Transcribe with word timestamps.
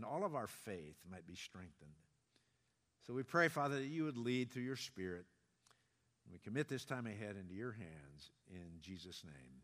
and 0.00 0.06
all 0.06 0.24
of 0.24 0.34
our 0.34 0.46
faith 0.46 0.96
might 1.10 1.26
be 1.26 1.34
strengthened. 1.34 1.90
So 3.06 3.12
we 3.12 3.22
pray, 3.22 3.48
Father, 3.48 3.74
that 3.74 3.86
you 3.86 4.04
would 4.04 4.16
lead 4.16 4.50
through 4.50 4.62
your 4.62 4.76
Spirit. 4.76 5.26
We 6.32 6.38
commit 6.38 6.68
this 6.68 6.86
time 6.86 7.06
ahead 7.06 7.36
into 7.38 7.52
your 7.52 7.72
hands 7.72 8.30
in 8.50 8.80
Jesus' 8.80 9.22
name. 9.22 9.60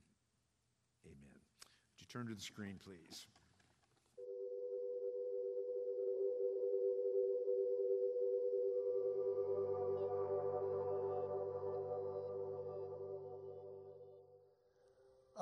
Amen. 1.07 1.17
Would 1.33 2.01
you 2.01 2.07
turn 2.13 2.27
to 2.27 2.35
the 2.35 2.41
screen, 2.43 2.79
please? 2.85 3.27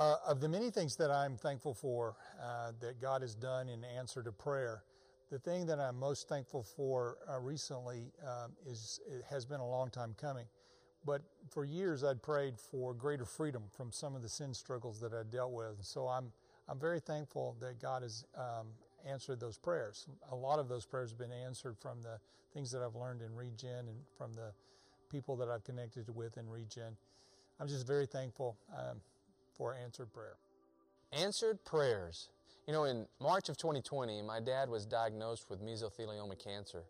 Uh, 0.04 0.16
of 0.26 0.38
the 0.38 0.48
many 0.48 0.68
things 0.68 0.96
that 0.96 1.10
I'm 1.10 1.34
thankful 1.38 1.72
for 1.72 2.14
uh, 2.38 2.72
that 2.80 3.00
God 3.00 3.22
has 3.22 3.34
done 3.34 3.70
in 3.70 3.82
answer 3.84 4.22
to 4.22 4.30
prayer, 4.30 4.82
the 5.30 5.38
thing 5.38 5.64
that 5.64 5.80
I'm 5.80 5.98
most 5.98 6.28
thankful 6.28 6.62
for 6.62 7.16
uh, 7.26 7.40
recently 7.40 8.12
um, 8.22 8.52
is 8.66 9.00
has 9.30 9.46
been 9.46 9.60
a 9.60 9.66
long 9.66 9.88
time 9.88 10.14
coming. 10.20 10.44
But 11.06 11.22
for 11.48 11.64
years, 11.64 12.04
I'd 12.04 12.22
prayed 12.22 12.60
for 12.60 12.92
greater 12.92 13.24
freedom 13.24 13.62
from 13.74 13.90
some 13.90 14.14
of 14.14 14.20
the 14.20 14.28
sin 14.28 14.52
struggles 14.52 15.00
that 15.00 15.14
I 15.14 15.22
dealt 15.22 15.52
with. 15.52 15.76
So 15.80 16.06
I'm 16.06 16.32
I'm 16.68 16.78
very 16.78 17.00
thankful 17.00 17.56
that 17.60 17.80
God 17.80 18.02
has 18.02 18.26
um, 18.36 18.66
answered 19.08 19.40
those 19.40 19.56
prayers. 19.56 20.06
A 20.30 20.36
lot 20.36 20.58
of 20.58 20.68
those 20.68 20.84
prayers 20.84 21.12
have 21.12 21.18
been 21.18 21.32
answered 21.32 21.78
from 21.78 22.02
the 22.02 22.18
things 22.52 22.70
that 22.72 22.82
I've 22.82 22.94
learned 22.94 23.22
in 23.22 23.34
Regen 23.34 23.88
and 23.88 23.96
from 24.18 24.34
the 24.34 24.52
people 25.10 25.34
that 25.36 25.48
I've 25.48 25.64
connected 25.64 26.14
with 26.14 26.36
in 26.36 26.46
Regen. 26.46 26.94
I'm 27.58 27.68
just 27.68 27.86
very 27.86 28.04
thankful. 28.04 28.58
Um, 28.76 29.00
for 29.56 29.74
answered 29.74 30.12
prayer. 30.12 30.36
Answered 31.12 31.64
prayers. 31.64 32.28
You 32.66 32.72
know, 32.72 32.84
in 32.84 33.06
March 33.20 33.48
of 33.48 33.56
2020, 33.56 34.22
my 34.22 34.40
dad 34.40 34.68
was 34.68 34.86
diagnosed 34.86 35.50
with 35.50 35.62
mesothelioma 35.62 36.42
cancer. 36.42 36.84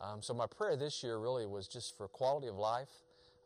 Um, 0.00 0.20
so 0.20 0.34
my 0.34 0.46
prayer 0.46 0.76
this 0.76 1.02
year 1.02 1.18
really 1.18 1.46
was 1.46 1.66
just 1.66 1.96
for 1.96 2.06
quality 2.06 2.48
of 2.48 2.56
life. 2.56 2.88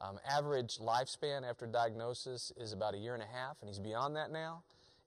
Um, 0.01 0.19
average 0.29 0.79
lifespan 0.79 1.49
after 1.49 1.67
diagnosis 1.67 2.53
is 2.57 2.73
about 2.73 2.95
a 2.95 2.99
year 2.99 3.15
and 3.15 3.23
a 3.23 3.27
half, 3.27 3.57
and 3.61 3.69
he's 3.69 3.79
beyond 3.79 4.17
that 4.17 4.33
now. 4.33 4.63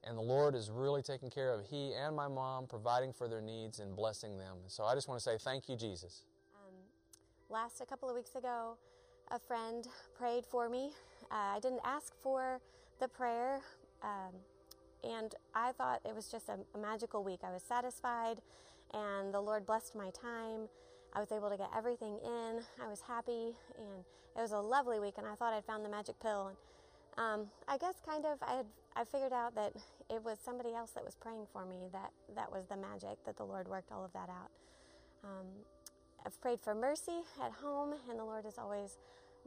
And 0.06 0.18
the 0.18 0.22
Lord 0.22 0.54
is 0.54 0.70
really 0.70 1.02
taking 1.02 1.30
care 1.30 1.54
of 1.54 1.66
he 1.66 1.94
and 1.94 2.16
my 2.16 2.28
mom, 2.28 2.68
providing 2.68 3.14
for 3.14 3.28
their 3.28 3.42
needs 3.42 3.80
and 3.80 3.96
blessing 3.96 4.38
them. 4.38 4.58
So 4.68 4.84
I 4.84 4.96
just 4.96 5.08
want 5.08 5.20
to 5.20 5.24
say 5.24 5.38
thank 5.40 5.68
you, 5.68 5.76
Jesus. 5.76 6.24
Um, 6.56 6.74
last 7.50 7.82
a 7.82 7.86
couple 7.86 8.10
of 8.10 8.16
weeks 8.16 8.36
ago, 8.36 8.78
a 9.32 9.40
friend 9.40 9.88
prayed 10.18 10.46
for 10.46 10.70
me. 10.70 10.92
Uh, 11.32 11.56
I 11.56 11.60
didn't 11.62 11.82
ask 11.84 12.14
for 12.22 12.60
the 13.04 13.10
prayer. 13.10 13.60
Um, 14.02 14.34
and 15.04 15.36
I 15.54 15.74
thought 15.74 16.00
it 16.06 16.16
was 16.16 16.30
just 16.30 16.48
a, 16.48 16.58
a, 16.74 16.80
magical 16.80 17.22
week. 17.22 17.42
I 17.44 17.52
was 17.52 17.62
satisfied, 17.62 18.40
and 18.94 19.34
the 19.34 19.42
Lord 19.42 19.66
blessed 19.66 19.94
my 19.94 20.10
time. 20.12 20.70
I 21.14 21.20
was 21.20 21.32
able 21.32 21.50
to 21.50 21.58
get 21.58 21.70
everything 21.76 22.18
in. 22.24 22.62
I 22.82 22.88
was 22.88 23.02
happy, 23.06 23.52
and 23.78 24.06
it 24.38 24.42
was 24.42 24.54
a 24.54 24.60
lovely 24.60 25.02
week. 25.02 25.16
And 25.18 25.28
I 25.28 25.36
thought 25.36 25.54
I'd 25.54 25.66
found 25.66 25.84
the 25.84 25.90
magic 25.90 26.16
pill. 26.22 26.48
And 26.48 26.58
um, 27.18 27.48
I 27.68 27.78
guess 27.78 27.96
kind 28.06 28.26
of 28.26 28.38
I 28.42 28.56
had 28.56 28.66
I 28.96 29.04
figured 29.04 29.34
out 29.34 29.54
that 29.56 29.74
it 30.10 30.24
was 30.24 30.38
somebody 30.44 30.74
else 30.74 30.92
that 30.92 31.04
was 31.04 31.16
praying 31.16 31.48
for 31.52 31.66
me. 31.66 31.90
That 31.92 32.12
that 32.36 32.50
was 32.50 32.66
the 32.70 32.78
magic 32.78 33.18
that 33.26 33.36
the 33.36 33.44
Lord 33.44 33.68
worked 33.68 33.92
all 33.92 34.06
of 34.06 34.14
that 34.14 34.30
out. 34.30 34.50
Um, 35.26 35.48
I've 36.26 36.40
prayed 36.40 36.62
for 36.62 36.74
mercy 36.74 37.20
at 37.44 37.52
home, 37.52 37.96
and 38.10 38.18
the 38.18 38.24
Lord 38.24 38.46
is 38.46 38.58
always 38.58 38.98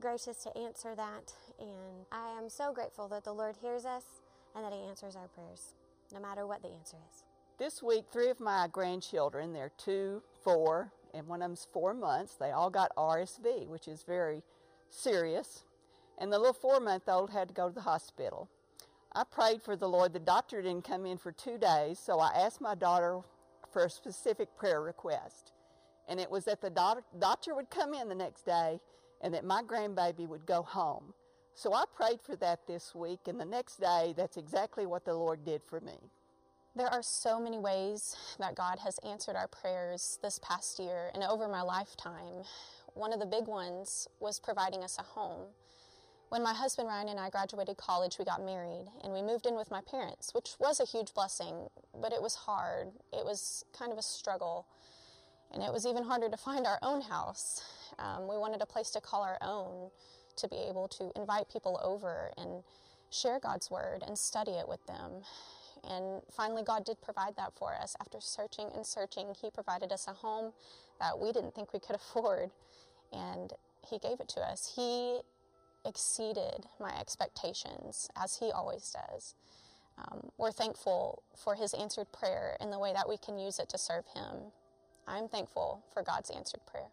gracious 0.00 0.36
to 0.44 0.56
answer 0.56 0.94
that. 0.94 1.32
And 1.58 2.06
I 2.12 2.38
am 2.38 2.48
so 2.48 2.72
grateful 2.72 3.08
that 3.08 3.24
the 3.24 3.32
Lord 3.32 3.56
hears 3.60 3.84
us 3.84 4.04
and 4.54 4.64
that 4.64 4.72
He 4.72 4.88
answers 4.88 5.16
our 5.16 5.28
prayers, 5.28 5.74
no 6.12 6.20
matter 6.20 6.46
what 6.46 6.62
the 6.62 6.68
answer 6.68 6.96
is. 7.10 7.24
This 7.58 7.82
week, 7.82 8.04
three 8.12 8.28
of 8.28 8.38
my 8.40 8.68
grandchildren, 8.70 9.52
they're 9.52 9.72
two, 9.78 10.22
four, 10.44 10.92
and 11.14 11.26
one 11.26 11.40
of 11.40 11.48
them's 11.48 11.66
four 11.72 11.94
months, 11.94 12.34
they 12.34 12.50
all 12.50 12.68
got 12.68 12.94
RSV, 12.96 13.66
which 13.68 13.88
is 13.88 14.02
very 14.02 14.42
serious. 14.90 15.64
And 16.18 16.32
the 16.32 16.38
little 16.38 16.52
four 16.52 16.80
month 16.80 17.08
old 17.08 17.30
had 17.30 17.48
to 17.48 17.54
go 17.54 17.68
to 17.68 17.74
the 17.74 17.80
hospital. 17.80 18.48
I 19.14 19.24
prayed 19.24 19.62
for 19.62 19.76
the 19.76 19.88
Lord. 19.88 20.12
The 20.12 20.18
doctor 20.18 20.60
didn't 20.60 20.84
come 20.84 21.06
in 21.06 21.16
for 21.16 21.32
two 21.32 21.56
days, 21.56 21.98
so 21.98 22.18
I 22.18 22.32
asked 22.36 22.60
my 22.60 22.74
daughter 22.74 23.20
for 23.72 23.84
a 23.86 23.90
specific 23.90 24.54
prayer 24.56 24.82
request. 24.82 25.52
And 26.08 26.20
it 26.20 26.30
was 26.30 26.44
that 26.44 26.60
the 26.60 26.70
doctor 26.70 27.54
would 27.54 27.70
come 27.70 27.94
in 27.94 28.08
the 28.08 28.14
next 28.14 28.44
day 28.44 28.78
and 29.20 29.32
that 29.34 29.44
my 29.44 29.62
grandbaby 29.62 30.28
would 30.28 30.46
go 30.46 30.62
home. 30.62 31.14
So 31.54 31.72
I 31.72 31.84
prayed 31.94 32.20
for 32.20 32.36
that 32.36 32.66
this 32.66 32.94
week, 32.94 33.20
and 33.26 33.40
the 33.40 33.44
next 33.44 33.80
day, 33.80 34.12
that's 34.16 34.36
exactly 34.36 34.86
what 34.86 35.04
the 35.04 35.14
Lord 35.14 35.44
did 35.44 35.62
for 35.64 35.80
me. 35.80 35.98
There 36.76 36.88
are 36.88 37.02
so 37.02 37.40
many 37.40 37.58
ways 37.58 38.14
that 38.38 38.54
God 38.54 38.78
has 38.80 38.98
answered 38.98 39.34
our 39.34 39.48
prayers 39.48 40.18
this 40.22 40.38
past 40.42 40.78
year 40.78 41.10
and 41.14 41.24
over 41.24 41.48
my 41.48 41.62
lifetime. 41.62 42.42
One 42.92 43.14
of 43.14 43.20
the 43.20 43.24
big 43.24 43.46
ones 43.46 44.06
was 44.20 44.38
providing 44.38 44.84
us 44.84 44.98
a 44.98 45.02
home. 45.02 45.46
When 46.28 46.42
my 46.42 46.52
husband 46.52 46.88
Ryan 46.88 47.08
and 47.08 47.20
I 47.20 47.30
graduated 47.30 47.78
college, 47.78 48.18
we 48.18 48.26
got 48.26 48.44
married 48.44 48.88
and 49.02 49.12
we 49.14 49.22
moved 49.22 49.46
in 49.46 49.56
with 49.56 49.70
my 49.70 49.80
parents, 49.80 50.34
which 50.34 50.56
was 50.58 50.80
a 50.80 50.84
huge 50.84 51.14
blessing, 51.14 51.68
but 51.98 52.12
it 52.12 52.20
was 52.20 52.34
hard. 52.34 52.88
It 53.12 53.24
was 53.24 53.64
kind 53.72 53.90
of 53.90 53.96
a 53.96 54.02
struggle. 54.02 54.66
And 55.52 55.62
it 55.62 55.72
was 55.72 55.86
even 55.86 56.04
harder 56.04 56.28
to 56.28 56.36
find 56.36 56.66
our 56.66 56.78
own 56.82 57.02
house. 57.02 57.62
Um, 57.98 58.28
we 58.28 58.36
wanted 58.36 58.62
a 58.62 58.66
place 58.66 58.90
to 58.92 59.00
call 59.00 59.22
our 59.22 59.38
own, 59.40 59.90
to 60.36 60.48
be 60.48 60.56
able 60.68 60.88
to 60.88 61.10
invite 61.16 61.48
people 61.50 61.80
over 61.82 62.32
and 62.36 62.62
share 63.10 63.40
God's 63.40 63.70
word 63.70 64.02
and 64.06 64.18
study 64.18 64.52
it 64.52 64.68
with 64.68 64.84
them. 64.86 65.22
And 65.88 66.22
finally, 66.34 66.62
God 66.64 66.84
did 66.84 67.00
provide 67.00 67.36
that 67.36 67.52
for 67.56 67.74
us. 67.74 67.96
After 68.00 68.20
searching 68.20 68.68
and 68.74 68.84
searching, 68.84 69.28
He 69.40 69.50
provided 69.50 69.92
us 69.92 70.08
a 70.08 70.12
home 70.12 70.52
that 71.00 71.18
we 71.18 71.32
didn't 71.32 71.54
think 71.54 71.72
we 71.72 71.80
could 71.80 71.96
afford, 71.96 72.50
and 73.12 73.52
He 73.88 73.98
gave 73.98 74.20
it 74.20 74.28
to 74.30 74.40
us. 74.40 74.72
He 74.74 75.20
exceeded 75.84 76.66
my 76.80 76.98
expectations, 76.98 78.08
as 78.16 78.38
He 78.38 78.50
always 78.50 78.92
does. 78.92 79.34
Um, 79.98 80.30
we're 80.36 80.52
thankful 80.52 81.22
for 81.36 81.54
His 81.54 81.72
answered 81.72 82.08
prayer 82.12 82.56
and 82.60 82.72
the 82.72 82.78
way 82.78 82.92
that 82.92 83.08
we 83.08 83.16
can 83.16 83.38
use 83.38 83.58
it 83.58 83.68
to 83.70 83.78
serve 83.78 84.04
Him. 84.14 84.52
I'm 85.08 85.28
thankful 85.28 85.84
for 85.92 86.02
God's 86.02 86.30
answered 86.30 86.60
prayer. 86.66 86.88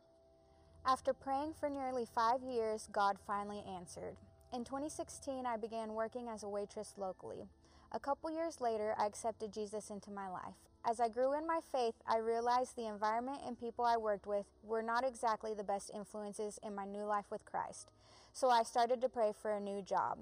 After 0.85 1.13
praying 1.13 1.53
for 1.59 1.69
nearly 1.69 2.05
five 2.05 2.43
years, 2.43 2.87
God 2.91 3.17
finally 3.25 3.63
answered. 3.67 4.17
In 4.53 4.63
2016, 4.63 5.45
I 5.47 5.57
began 5.57 5.93
working 5.93 6.27
as 6.29 6.43
a 6.43 6.49
waitress 6.49 6.93
locally. 6.97 7.47
A 7.91 7.99
couple 7.99 8.29
years 8.29 8.61
later, 8.61 8.93
I 8.99 9.07
accepted 9.07 9.53
Jesus 9.53 9.89
into 9.89 10.11
my 10.11 10.29
life. 10.29 10.55
As 10.85 10.99
I 10.99 11.09
grew 11.09 11.33
in 11.33 11.47
my 11.47 11.59
faith, 11.71 11.95
I 12.05 12.17
realized 12.17 12.75
the 12.75 12.87
environment 12.87 13.39
and 13.47 13.59
people 13.59 13.85
I 13.85 13.97
worked 13.97 14.27
with 14.27 14.45
were 14.63 14.83
not 14.83 15.03
exactly 15.03 15.53
the 15.53 15.63
best 15.63 15.89
influences 15.95 16.59
in 16.61 16.75
my 16.75 16.85
new 16.85 17.05
life 17.05 17.31
with 17.31 17.45
Christ. 17.45 17.91
So 18.33 18.49
I 18.49 18.63
started 18.63 19.01
to 19.01 19.09
pray 19.09 19.31
for 19.41 19.51
a 19.51 19.59
new 19.59 19.81
job. 19.81 20.19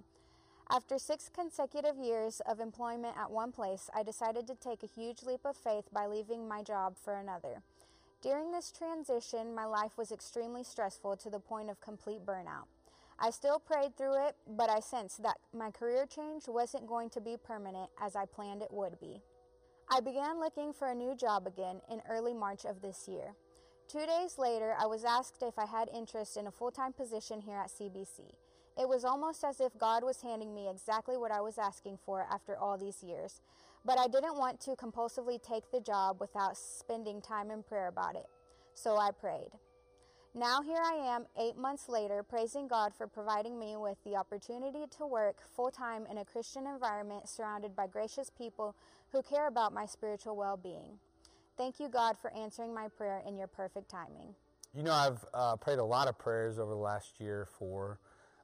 After 0.69 0.97
six 0.97 1.28
consecutive 1.28 1.97
years 1.97 2.41
of 2.47 2.62
employment 2.62 3.18
at 3.18 3.31
one 3.31 3.52
place, 3.52 3.90
I 3.94 4.03
decided 4.03 4.47
to 4.47 4.56
take 4.56 4.84
a 4.84 4.88
huge 4.88 5.23
leap 5.23 5.41
of 5.44 5.58
faith 5.58 5.85
by 5.91 6.06
leaving 6.06 6.47
my 6.47 6.63
job 6.63 6.96
for 7.03 7.16
another. 7.16 7.62
During 8.22 8.52
this 8.52 8.72
transition, 8.72 9.56
my 9.56 9.66
life 9.66 9.98
was 9.98 10.12
extremely 10.12 10.64
stressful 10.64 11.18
to 11.18 11.30
the 11.32 11.40
point 11.40 11.72
of 11.72 11.82
complete 11.82 12.24
burnout. 12.24 12.68
I 13.18 13.32
still 13.32 13.58
prayed 13.58 13.98
through 13.98 14.28
it, 14.28 14.36
but 14.48 14.70
I 14.70 14.80
sensed 14.80 15.24
that 15.24 15.38
my 15.56 15.72
career 15.72 16.06
change 16.06 16.44
wasn't 16.48 16.88
going 16.88 17.09
to 17.12 17.22
be 17.22 17.36
permanent 17.44 17.90
as 18.00 18.16
I 18.16 18.26
planned 18.26 18.62
it 18.62 18.72
would 18.72 19.00
be. 19.00 19.24
I 19.90 20.02
began 20.02 20.40
looking 20.40 20.72
for 20.72 20.88
a 20.88 20.96
new 20.96 21.16
job 21.16 21.48
again 21.48 21.82
in 21.90 22.04
early 22.08 22.36
March 22.36 22.64
of 22.64 22.84
this 22.84 23.08
year. 23.08 23.34
Two 23.88 24.06
days 24.06 24.38
later, 24.38 24.76
I 24.80 24.86
was 24.86 25.03
asked 25.03 25.42
if 25.42 25.58
I 25.58 25.66
had 25.66 25.90
interest 25.90 26.38
in 26.38 26.46
a 26.46 26.52
full 26.52 26.72
time 26.72 26.94
position 26.94 27.42
here 27.42 27.58
at 27.58 27.72
CBC. 27.72 28.36
It 28.80 28.88
was 28.88 29.03
almost 29.03 29.44
as 29.44 29.59
if 29.59 29.78
God 29.80 30.03
was 30.03 30.22
handing 30.22 30.53
me 30.53 30.70
exactly 30.70 31.18
what 31.18 31.32
I 31.32 31.42
was 31.42 31.58
asking 31.58 31.98
for 32.06 32.26
after 32.32 32.56
all 32.56 32.78
these 32.78 33.03
years 33.03 33.42
but 33.86 34.00
I 34.00 34.08
didn't 34.08 34.38
want 34.38 34.59
to 34.62 34.72
compulsively 34.72 35.42
take 35.42 35.72
the 35.72 35.80
job 35.80 36.18
without 36.19 36.58
spending 36.58 37.22
time 37.22 37.52
in 37.52 37.64
prayer 37.64 37.88
about 37.88 38.16
it. 38.16 38.28
So 38.73 38.97
I 38.97 39.11
prayed. 39.11 39.52
Now 40.34 40.61
here 40.61 40.82
I 40.82 40.94
am, 40.94 41.26
eight 41.38 41.58
months 41.58 41.90
later, 41.90 42.23
praising 42.23 42.67
God 42.67 42.94
for 42.97 43.05
providing 43.05 43.59
me 43.59 43.76
with 43.76 43.97
the 44.05 44.16
opportunity 44.16 44.85
to 44.97 45.05
work 45.05 45.38
full 45.55 45.72
time 45.72 46.05
in 46.09 46.20
a 46.20 46.26
Christian 46.26 46.67
environment 46.67 47.28
surrounded 47.28 47.76
by 47.76 47.88
gracious 47.88 48.29
people 48.29 48.76
who 49.11 49.22
care 49.22 49.47
about 49.47 49.73
my 49.73 49.85
spiritual 49.85 50.38
well 50.38 50.55
being. 50.55 51.00
Thank 51.58 51.82
you, 51.82 51.90
God, 51.90 52.16
for 52.22 52.34
answering 52.34 52.73
my 52.73 52.88
prayer 52.88 53.22
in 53.28 53.38
your 53.38 53.47
perfect 53.47 53.90
timing. 53.90 54.34
You 54.73 54.84
know, 54.84 54.94
I've 54.94 55.26
uh, 55.34 55.58
prayed 55.58 55.79
a 55.79 55.84
lot 55.84 56.08
of 56.08 56.17
prayers 56.17 56.59
over 56.59 56.72
the 56.72 56.78
last 56.78 57.20
year 57.20 57.46
for 57.59 58.00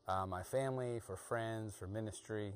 uh, 0.10 0.26
my 0.26 0.44
family, 0.44 1.00
for 1.00 1.16
friends, 1.16 1.74
for 1.74 1.88
ministry, 1.88 2.52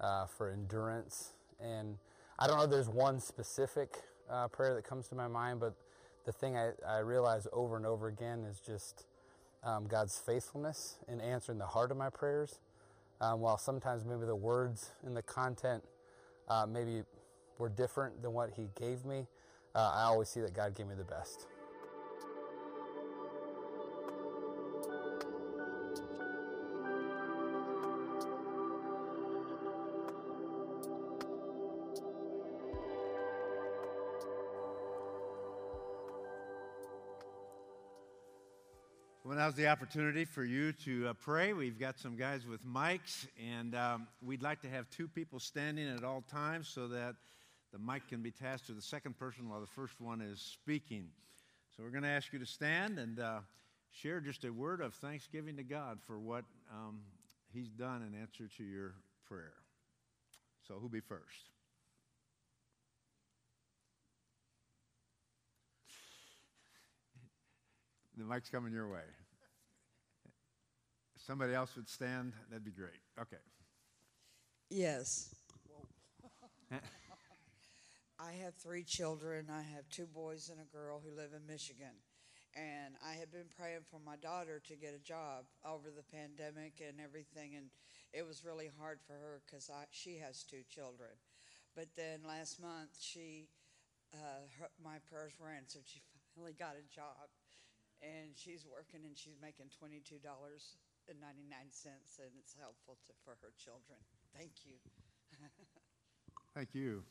uh, 0.00 0.24
for 0.24 0.50
endurance. 0.50 1.34
And 1.60 1.98
I 2.38 2.46
don't 2.46 2.58
know 2.58 2.64
if 2.64 2.70
there's 2.70 2.88
one 2.88 3.20
specific 3.20 3.96
uh, 4.28 4.48
prayer 4.48 4.74
that 4.74 4.84
comes 4.84 5.06
to 5.08 5.14
my 5.14 5.28
mind, 5.28 5.60
but 5.60 5.74
the 6.24 6.32
thing 6.32 6.56
I, 6.56 6.70
I 6.86 6.98
realize 6.98 7.46
over 7.52 7.76
and 7.76 7.86
over 7.86 8.08
again 8.08 8.44
is 8.44 8.60
just 8.60 9.06
um, 9.62 9.86
God's 9.86 10.18
faithfulness 10.18 10.96
in 11.06 11.20
answering 11.20 11.58
the 11.58 11.66
heart 11.66 11.90
of 11.90 11.96
my 11.96 12.10
prayers. 12.10 12.58
Um, 13.20 13.40
while 13.40 13.56
sometimes 13.56 14.04
maybe 14.04 14.26
the 14.26 14.34
words 14.34 14.90
and 15.04 15.16
the 15.16 15.22
content 15.22 15.84
uh, 16.48 16.66
maybe 16.66 17.04
were 17.58 17.68
different 17.68 18.20
than 18.20 18.32
what 18.32 18.50
He 18.56 18.68
gave 18.78 19.04
me, 19.04 19.28
uh, 19.74 19.92
I 19.94 20.02
always 20.02 20.28
see 20.28 20.40
that 20.40 20.54
God 20.54 20.74
gave 20.74 20.88
me 20.88 20.94
the 20.96 21.04
best. 21.04 21.46
Well, 39.34 39.46
now's 39.46 39.56
the 39.56 39.66
opportunity 39.66 40.24
for 40.24 40.44
you 40.44 40.70
to 40.84 41.08
uh, 41.08 41.12
pray. 41.14 41.54
We've 41.54 41.76
got 41.76 41.98
some 41.98 42.14
guys 42.14 42.46
with 42.46 42.64
mics, 42.64 43.26
and 43.44 43.74
um, 43.74 44.06
we'd 44.24 44.44
like 44.44 44.62
to 44.62 44.68
have 44.68 44.88
two 44.90 45.08
people 45.08 45.40
standing 45.40 45.88
at 45.88 46.04
all 46.04 46.22
times 46.30 46.68
so 46.68 46.86
that 46.86 47.16
the 47.72 47.80
mic 47.80 48.06
can 48.06 48.22
be 48.22 48.30
passed 48.30 48.66
to 48.66 48.72
the 48.74 48.80
second 48.80 49.18
person 49.18 49.48
while 49.48 49.60
the 49.60 49.66
first 49.66 50.00
one 50.00 50.20
is 50.20 50.40
speaking. 50.40 51.08
So 51.76 51.82
we're 51.82 51.90
going 51.90 52.04
to 52.04 52.10
ask 52.10 52.32
you 52.32 52.38
to 52.38 52.46
stand 52.46 53.00
and 53.00 53.18
uh, 53.18 53.40
share 53.90 54.20
just 54.20 54.44
a 54.44 54.52
word 54.52 54.80
of 54.80 54.94
thanksgiving 54.94 55.56
to 55.56 55.64
God 55.64 55.98
for 56.06 56.20
what 56.20 56.44
um, 56.72 57.00
He's 57.52 57.70
done 57.70 58.02
in 58.02 58.16
answer 58.16 58.44
to 58.56 58.62
your 58.62 58.94
prayer. 59.26 59.54
So, 60.68 60.74
who'll 60.74 60.88
be 60.88 61.00
first? 61.00 61.50
The 68.16 68.22
mic's 68.22 68.48
coming 68.48 68.72
your 68.72 68.88
way. 68.88 69.00
If 71.24 71.28
somebody 71.28 71.54
else 71.54 71.74
would 71.76 71.88
stand, 71.88 72.34
that'd 72.50 72.66
be 72.66 72.70
great. 72.70 73.00
Okay. 73.18 73.40
Yes. 74.68 75.34
I 78.20 78.32
have 78.44 78.52
three 78.56 78.84
children. 78.84 79.48
I 79.48 79.62
have 79.74 79.88
two 79.88 80.04
boys 80.04 80.50
and 80.52 80.60
a 80.60 80.68
girl 80.76 81.00
who 81.02 81.16
live 81.16 81.30
in 81.34 81.46
Michigan. 81.46 81.96
And 82.54 82.96
I 83.00 83.14
have 83.14 83.32
been 83.32 83.48
praying 83.56 83.88
for 83.90 83.98
my 84.04 84.16
daughter 84.16 84.60
to 84.68 84.76
get 84.76 84.92
a 84.92 84.98
job 84.98 85.46
over 85.64 85.88
the 85.88 86.02
pandemic 86.02 86.82
and 86.86 87.00
everything. 87.00 87.56
And 87.56 87.72
it 88.12 88.26
was 88.26 88.44
really 88.44 88.68
hard 88.78 89.00
for 89.06 89.14
her 89.14 89.40
because 89.46 89.70
she 89.92 90.18
has 90.18 90.42
two 90.44 90.60
children. 90.68 91.16
But 91.74 91.88
then 91.96 92.20
last 92.28 92.60
month, 92.60 93.00
she, 93.00 93.48
uh, 94.12 94.44
her, 94.60 94.68
my 94.76 95.00
prayers 95.08 95.32
were 95.40 95.48
answered. 95.48 95.84
She 95.86 96.02
finally 96.36 96.52
got 96.52 96.76
a 96.76 96.84
job 96.94 97.32
and 98.02 98.36
she's 98.36 98.66
working 98.68 99.08
and 99.08 99.16
she's 99.16 99.40
making 99.40 99.72
$22.99 101.08 102.20
and 102.20 102.32
it's 102.38 102.54
helpful 102.58 102.96
to, 103.06 103.12
for 103.24 103.36
her 103.42 103.52
children. 103.62 103.98
Thank 104.36 104.52
you. 104.64 104.74
Thank 106.54 106.74
you. 106.74 107.02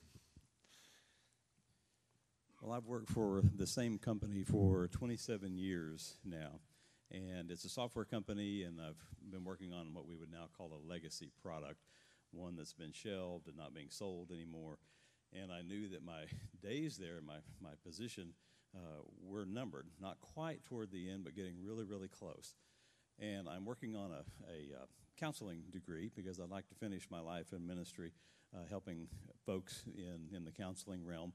Well, 2.61 2.71
I've 2.71 2.85
worked 2.85 3.09
for 3.09 3.43
the 3.55 3.67
same 3.67 3.97
company 3.97 4.43
for 4.43 4.87
27 4.87 5.57
years 5.57 6.15
now, 6.23 6.61
and 7.11 7.51
it's 7.51 7.65
a 7.65 7.69
software 7.69 8.05
company, 8.05 8.63
and 8.63 8.79
I've 8.79 9.03
been 9.29 9.43
working 9.43 9.73
on 9.73 9.93
what 9.93 10.07
we 10.07 10.15
would 10.15 10.31
now 10.31 10.45
call 10.57 10.71
a 10.71 10.87
legacy 10.89 11.29
product, 11.41 11.81
one 12.31 12.55
that's 12.55 12.73
been 12.73 12.93
shelved 12.93 13.47
and 13.47 13.57
not 13.57 13.73
being 13.73 13.89
sold 13.89 14.31
anymore. 14.31 14.77
And 15.33 15.51
I 15.51 15.61
knew 15.61 15.89
that 15.89 16.05
my 16.05 16.23
days 16.61 16.97
there, 16.97 17.19
my, 17.25 17.37
my 17.61 17.73
position, 17.85 18.33
uh, 18.73 19.01
we're 19.21 19.45
numbered, 19.45 19.87
not 19.99 20.21
quite 20.21 20.63
toward 20.65 20.89
the 20.91 21.11
end, 21.11 21.25
but 21.25 21.35
getting 21.35 21.55
really, 21.61 21.83
really 21.83 22.07
close. 22.07 22.55
And 23.23 23.47
I'm 23.47 23.63
working 23.63 23.95
on 23.95 24.11
a, 24.11 24.23
a 24.51 24.81
uh, 24.81 24.85
counseling 25.17 25.63
degree 25.71 26.11
because 26.13 26.41
I'd 26.41 26.49
like 26.49 26.67
to 26.67 26.75
finish 26.75 27.07
my 27.09 27.21
life 27.21 27.53
in 27.53 27.65
ministry, 27.65 28.11
uh, 28.53 28.65
helping 28.69 29.07
folks 29.45 29.85
in, 29.95 30.35
in 30.35 30.43
the 30.43 30.51
counseling 30.51 31.05
realm. 31.05 31.31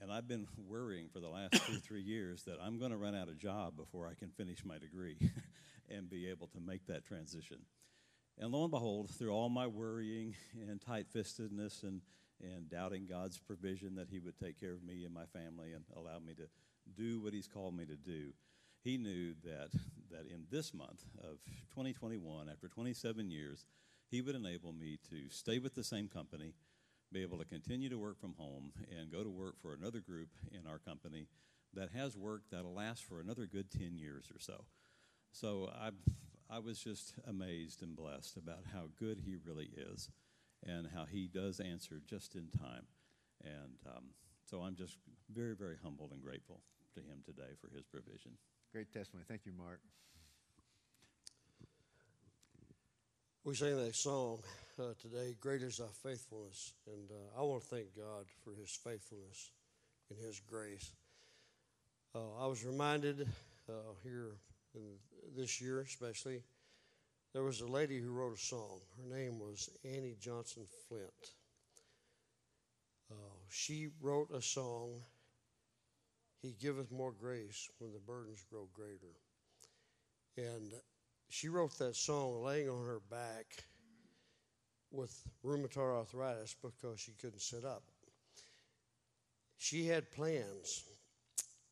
And 0.00 0.10
I've 0.10 0.26
been 0.26 0.46
worrying 0.56 1.08
for 1.12 1.20
the 1.20 1.28
last 1.28 1.52
two, 1.66 1.76
three 1.84 2.00
years 2.00 2.44
that 2.44 2.56
I'm 2.62 2.78
going 2.78 2.90
to 2.90 2.96
run 2.96 3.14
out 3.14 3.28
of 3.28 3.36
job 3.36 3.76
before 3.76 4.08
I 4.08 4.14
can 4.14 4.30
finish 4.30 4.64
my 4.64 4.78
degree 4.78 5.18
and 5.90 6.08
be 6.08 6.26
able 6.30 6.46
to 6.48 6.60
make 6.60 6.86
that 6.86 7.04
transition. 7.04 7.58
And 8.38 8.50
lo 8.50 8.62
and 8.62 8.70
behold, 8.70 9.10
through 9.10 9.30
all 9.30 9.50
my 9.50 9.66
worrying 9.66 10.36
and 10.70 10.80
tight 10.80 11.06
fistedness 11.14 11.82
and 11.82 12.00
and 12.42 12.70
doubting 12.70 13.04
God's 13.06 13.36
provision 13.36 13.96
that 13.96 14.08
He 14.08 14.18
would 14.18 14.38
take 14.38 14.58
care 14.58 14.72
of 14.72 14.82
me 14.82 15.04
and 15.04 15.12
my 15.12 15.26
family 15.26 15.74
and 15.74 15.84
allow 15.94 16.18
me 16.18 16.32
to 16.32 16.48
do 16.96 17.20
what 17.20 17.34
He's 17.34 17.46
called 17.46 17.76
me 17.76 17.84
to 17.84 17.96
do. 17.96 18.32
He 18.82 18.96
knew 18.96 19.34
that, 19.44 19.70
that 20.10 20.26
in 20.32 20.46
this 20.50 20.72
month 20.72 21.04
of 21.22 21.38
2021, 21.70 22.48
after 22.48 22.68
27 22.68 23.30
years, 23.30 23.64
He 24.10 24.20
would 24.20 24.34
enable 24.34 24.72
me 24.72 24.98
to 25.10 25.28
stay 25.28 25.58
with 25.58 25.74
the 25.74 25.84
same 25.84 26.08
company, 26.08 26.54
be 27.12 27.22
able 27.22 27.38
to 27.38 27.44
continue 27.44 27.88
to 27.88 27.98
work 27.98 28.18
from 28.20 28.34
home, 28.38 28.72
and 28.90 29.12
go 29.12 29.22
to 29.22 29.30
work 29.30 29.54
for 29.60 29.74
another 29.74 30.00
group 30.00 30.30
in 30.52 30.66
our 30.66 30.78
company 30.78 31.28
that 31.74 31.90
has 31.94 32.16
work 32.16 32.42
that'll 32.50 32.74
last 32.74 33.04
for 33.04 33.20
another 33.20 33.46
good 33.46 33.70
10 33.70 33.96
years 33.96 34.30
or 34.34 34.40
so. 34.40 34.64
So 35.32 35.70
I, 35.72 35.90
I 36.48 36.58
was 36.58 36.80
just 36.80 37.14
amazed 37.28 37.82
and 37.82 37.94
blessed 37.94 38.36
about 38.36 38.64
how 38.72 38.88
good 38.98 39.20
He 39.24 39.36
really 39.46 39.70
is 39.76 40.10
and 40.66 40.88
how 40.94 41.04
he 41.04 41.28
does 41.28 41.60
answer 41.60 42.00
just 42.06 42.34
in 42.34 42.48
time. 42.48 42.86
And 43.42 43.78
um, 43.86 44.04
so 44.44 44.60
I'm 44.60 44.74
just 44.74 44.98
very, 45.32 45.54
very 45.54 45.76
humbled 45.82 46.12
and 46.12 46.22
grateful 46.22 46.60
to 46.94 47.00
him 47.00 47.22
today 47.24 47.54
for 47.60 47.74
his 47.74 47.86
provision. 47.86 48.32
Great 48.72 48.92
testimony. 48.92 49.24
Thank 49.26 49.46
you, 49.46 49.52
Mark. 49.58 49.80
We 53.42 53.54
sang 53.54 53.76
that 53.84 53.96
song 53.96 54.38
uh, 54.78 54.92
today, 55.00 55.34
Great 55.40 55.62
is 55.62 55.78
Thy 55.78 55.86
Faithfulness. 56.08 56.72
And 56.86 57.10
uh, 57.10 57.40
I 57.40 57.42
want 57.42 57.62
to 57.62 57.68
thank 57.68 57.96
God 57.96 58.26
for 58.44 58.52
His 58.54 58.70
faithfulness 58.70 59.50
and 60.08 60.18
His 60.24 60.40
grace. 60.40 60.92
Uh, 62.14 62.44
I 62.44 62.46
was 62.46 62.64
reminded 62.64 63.26
uh, 63.68 63.72
here 64.04 64.36
this 65.36 65.60
year, 65.60 65.80
especially, 65.80 66.42
there 67.32 67.42
was 67.42 67.60
a 67.60 67.66
lady 67.66 67.98
who 67.98 68.12
wrote 68.12 68.36
a 68.36 68.40
song. 68.40 68.80
Her 68.96 69.16
name 69.16 69.40
was 69.40 69.68
Annie 69.84 70.16
Johnson 70.20 70.62
Flint. 70.88 71.10
Uh, 73.10 73.14
she 73.48 73.88
wrote 74.00 74.30
a 74.32 74.40
song, 74.40 74.90
He 76.42 76.54
giveth 76.58 76.90
more 76.90 77.12
grace 77.12 77.68
when 77.78 77.92
the 77.92 77.98
burdens 77.98 78.44
grow 78.50 78.68
greater. 78.72 79.14
And 80.36 80.72
she 81.28 81.48
wrote 81.48 81.76
that 81.78 81.96
song 81.96 82.42
laying 82.42 82.68
on 82.68 82.84
her 82.86 83.00
back 83.10 83.64
with 84.90 85.22
rheumatoid 85.44 85.98
arthritis 85.98 86.56
because 86.62 86.98
she 86.98 87.12
couldn't 87.12 87.42
sit 87.42 87.64
up. 87.64 87.82
She 89.58 89.86
had 89.86 90.10
plans, 90.10 90.84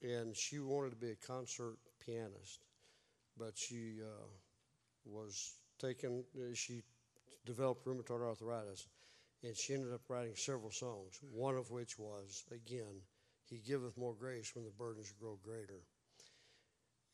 and 0.03 0.37
she 0.37 0.59
wanted 0.59 0.91
to 0.91 0.97
be 0.97 1.12
a 1.12 1.26
concert 1.26 1.78
pianist, 2.04 2.61
but 3.38 3.57
she 3.57 4.00
uh, 4.02 4.26
was 5.07 5.54
taken, 5.78 6.25
she 6.54 6.83
developed 7.47 7.87
rheumatoid 7.87 8.21
arthritis, 8.21 8.87
and 9.42 9.57
she 9.57 9.73
ended 9.73 9.95
up 9.95 10.02
writing 10.09 10.37
several 10.37 10.71
songs, 10.71 11.19
one 11.33 11.57
of 11.57 11.71
which 11.71 11.99
was, 11.99 12.45
again, 12.52 13.00
He 13.50 13.59
giveth 13.59 13.97
more 13.97 14.14
grace 14.14 14.55
when 14.55 14.64
the 14.64 14.71
burdens 14.71 15.12
grow 15.19 15.38
greater. 15.43 15.83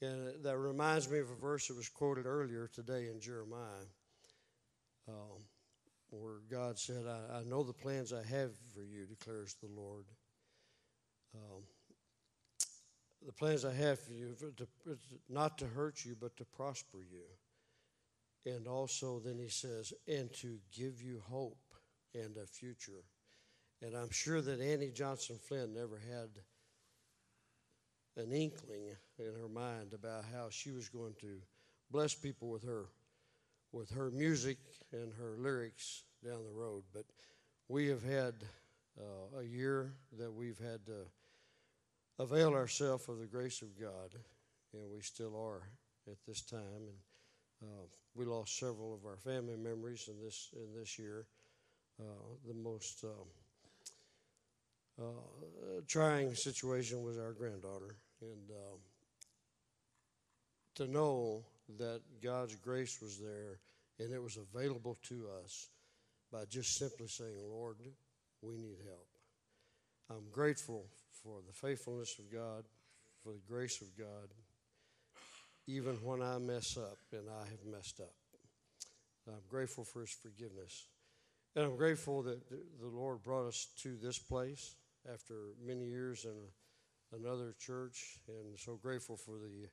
And 0.03 0.43
that 0.45 0.59
reminds 0.59 1.11
me 1.11 1.19
of 1.19 1.31
a 1.31 1.35
verse 1.35 1.69
that 1.69 1.77
was 1.77 1.89
quoted 1.89 2.27
earlier 2.27 2.69
today 2.73 3.09
in 3.09 3.21
Jeremiah, 3.21 3.87
um, 5.09 5.41
where 6.11 6.41
God 6.51 6.79
said, 6.79 7.05
I, 7.07 7.39
I, 7.39 7.45
know 7.45 7.63
the 7.63 7.73
plans 7.73 8.13
I 8.13 8.25
have 8.25 8.51
for 8.75 8.83
you, 8.83 9.07
declares 9.07 9.57
the 9.63 9.69
Lord. 9.69 10.05
Um, 11.35 11.63
the 13.25 13.33
plans 13.33 13.65
I 13.65 13.73
have 13.73 14.01
for 14.01 14.13
you, 14.13 14.35
to, 14.57 14.67
not 15.29 15.57
to 15.59 15.67
hurt 15.67 16.05
you, 16.05 16.17
but 16.21 16.37
to 16.37 16.45
prosper 16.45 16.99
you 17.11 17.25
and 18.47 18.67
also, 18.67 19.21
then 19.25 19.39
he 19.39 19.49
says, 19.49 19.93
and 20.07 20.33
to 20.35 20.59
give 20.77 21.01
you 21.01 21.23
hope 21.29 21.59
and 22.15 22.37
a 22.37 22.47
future. 22.47 23.05
And 23.85 23.95
I'm 23.95 24.11
sure 24.11 24.41
that 24.41 24.61
Annie 24.63 24.91
Johnson 24.91 25.37
Flint 25.39 25.75
never 25.75 25.99
had 25.99 26.31
an 28.17 28.33
inkling 28.33 28.97
in 29.19 29.35
her 29.39 29.49
mind 29.49 29.93
about 29.93 30.25
how 30.33 30.49
she 30.49 30.71
was 30.71 30.89
going 30.89 31.13
to 31.21 31.37
bless 31.91 32.15
people 32.15 32.49
with 32.49 32.65
her 32.65 32.87
with 33.73 33.91
her 33.91 34.11
music 34.11 34.57
and 34.93 35.13
her 35.13 35.37
lyrics 35.37 36.05
down 36.25 36.45
the 36.45 36.59
road. 36.59 36.85
But 36.95 37.05
we 37.69 37.89
have 37.89 38.03
had 38.03 38.35
uh, 38.99 39.41
a 39.41 39.45
year 39.45 39.93
that 40.19 40.33
we've 40.33 40.59
had 40.59 40.87
to 40.87 41.05
avail 42.19 42.55
ourselves 42.55 43.07
of 43.09 43.19
the 43.19 43.27
grace 43.27 43.61
of 43.61 43.79
God, 43.79 44.15
and 44.73 44.91
we 44.91 45.03
still 45.03 45.37
are 45.37 45.69
at 46.07 46.17
this 46.27 46.41
time. 46.41 46.89
And 46.89 47.69
uh, 47.71 47.87
we 48.15 48.25
lost 48.25 48.57
several 48.59 48.95
of 48.95 49.05
our 49.05 49.19
family 49.19 49.57
members 49.57 50.09
in 50.09 50.25
this 50.25 50.49
in 50.55 50.73
this 50.75 50.99
year. 50.99 51.27
Uh, 52.01 52.05
the 52.47 52.55
most 52.55 53.05
um, 53.05 53.29
uh, 55.01 55.81
trying 55.89 56.35
situation 56.35 57.03
was 57.03 57.19
our 57.19 57.33
granddaughter, 57.33 57.97
and 58.21 58.51
um, 58.51 58.79
to 60.77 60.87
know 60.87 61.45
that 61.79 62.01
God's 62.23 62.55
grace 62.57 63.01
was 63.01 63.19
there 63.19 63.59
and 63.99 64.13
it 64.13 64.23
was 64.23 64.37
available 64.37 64.99
to 65.09 65.27
us 65.43 65.69
by 66.33 66.45
just 66.45 66.77
simply 66.77 67.07
saying, 67.07 67.39
"Lord, 67.49 67.77
we 68.43 68.57
need 68.57 68.79
help." 68.85 69.09
I'm 70.11 70.31
grateful 70.31 70.87
for 71.23 71.41
the 71.47 71.53
faithfulness 71.53 72.19
of 72.19 72.31
God, 72.31 72.65
for 73.23 73.33
the 73.33 73.43
grace 73.49 73.81
of 73.81 73.97
God, 73.97 74.29
even 75.67 75.95
when 76.05 76.23
I 76.23 76.39
mess 76.39 76.77
up, 76.77 76.99
and 77.13 77.29
I 77.29 77.49
have 77.49 77.65
messed 77.65 78.01
up. 78.01 78.13
I'm 79.27 79.43
grateful 79.49 79.85
for 79.85 80.01
His 80.01 80.11
forgiveness. 80.11 80.87
And 81.57 81.65
I'm 81.65 81.77
grateful 81.77 82.23
that 82.23 82.49
the 82.51 82.87
Lord 82.87 83.23
brought 83.23 83.47
us 83.47 83.69
to 83.83 83.97
this 83.97 84.19
place 84.19 84.75
after 85.13 85.35
many 85.65 85.85
years 85.85 86.25
in 86.25 86.31
a, 86.31 87.17
another 87.17 87.55
church, 87.59 88.19
and 88.29 88.59
so 88.59 88.77
grateful 88.77 89.17
for 89.17 89.39
the 89.39 89.69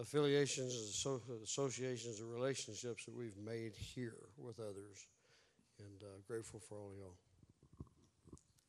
affiliations 0.00 1.04
and 1.04 1.42
associations 1.42 2.20
and 2.20 2.32
relationships 2.32 3.04
that 3.04 3.14
we've 3.14 3.36
made 3.36 3.72
here 3.74 4.16
with 4.36 4.58
others, 4.58 5.06
and 5.78 6.02
uh, 6.02 6.18
grateful 6.26 6.60
for 6.60 6.76
all 6.76 6.92
y'all. 6.98 7.16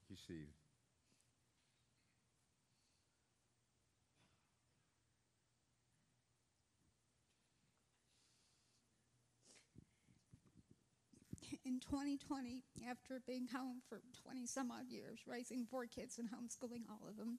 You, 0.09 0.17
Steve. 0.17 0.60
In 11.65 11.79
2020, 11.79 12.63
after 12.89 13.21
being 13.27 13.47
home 13.47 13.81
for 13.87 14.01
20 14.23 14.45
some 14.45 14.71
odd 14.71 14.89
years, 14.89 15.19
raising 15.27 15.65
four 15.65 15.85
kids 15.85 16.17
and 16.17 16.29
homeschooling 16.29 16.83
all 16.89 17.07
of 17.07 17.17
them, 17.17 17.37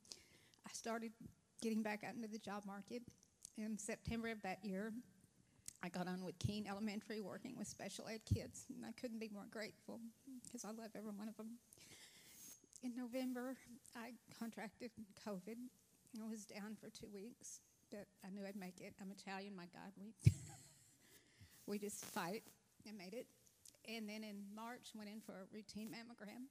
I 0.67 0.71
started 0.73 1.12
getting 1.61 1.83
back 1.83 2.05
out 2.05 2.14
into 2.14 2.29
the 2.29 2.38
job 2.38 2.64
market. 2.67 3.02
In 3.59 3.76
September 3.79 4.29
of 4.29 4.41
that 4.43 4.64
year, 4.64 4.93
I 5.83 5.88
got 5.88 6.07
on 6.07 6.25
with 6.25 6.38
Keene 6.38 6.67
Elementary 6.69 7.21
working 7.21 7.57
with 7.59 7.67
special 7.67 8.07
ed 8.09 8.21
kids, 8.25 8.67
and 8.75 8.87
I 8.87 8.93
couldn't 8.93 9.19
be 9.19 9.29
more 9.33 9.47
grateful 9.50 10.00
because 10.45 10.64
I 10.64 10.69
love 10.69 10.91
every 10.97 11.11
one 11.11 11.29
of 11.29 11.37
them. 11.37 11.59
In 12.83 12.95
November, 12.97 13.57
I 13.97 14.12
contracted 14.38 14.91
COVID. 15.26 15.57
I 16.21 16.29
was 16.29 16.45
down 16.45 16.76
for 16.81 16.91
two 16.91 17.09
weeks, 17.12 17.61
but 17.91 18.07
I 18.25 18.31
knew 18.31 18.47
I'd 18.47 18.57
make 18.57 18.81
it. 18.81 18.95
I'm 19.00 19.11
Italian, 19.11 19.57
my 19.57 19.67
God. 19.73 19.93
We, 19.99 20.14
we 21.67 21.79
just 21.79 22.05
fight 22.05 22.43
and 22.87 22.97
made 22.97 23.14
it. 23.14 23.26
And 23.89 24.09
then 24.09 24.23
in 24.23 24.47
March, 24.55 24.95
went 24.95 25.11
in 25.11 25.21
for 25.21 25.33
a 25.33 25.47
routine 25.53 25.91
mammogram. 25.91 26.47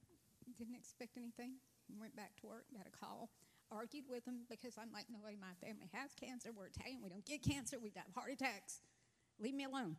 Didn't 0.58 0.76
expect 0.76 1.18
anything. 1.18 1.56
Went 2.00 2.16
back 2.16 2.36
to 2.42 2.48
work, 2.48 2.66
got 2.76 2.88
a 2.88 2.92
call. 2.92 3.30
Argued 3.72 4.04
with 4.10 4.26
them 4.26 4.44
because 4.50 4.76
I'm 4.78 4.92
like, 4.92 5.06
nobody 5.10 5.36
in 5.36 5.40
my 5.40 5.56
family 5.64 5.88
has 5.94 6.12
cancer. 6.12 6.52
We're 6.52 6.68
Italian. 6.68 7.00
We 7.02 7.10
don't 7.10 7.26
get 7.26 7.42
cancer. 7.42 7.80
We 7.80 7.92
have 7.96 8.12
heart 8.14 8.32
attacks. 8.32 8.82
Leave 9.40 9.56
me 9.56 9.64
alone. 9.64 9.96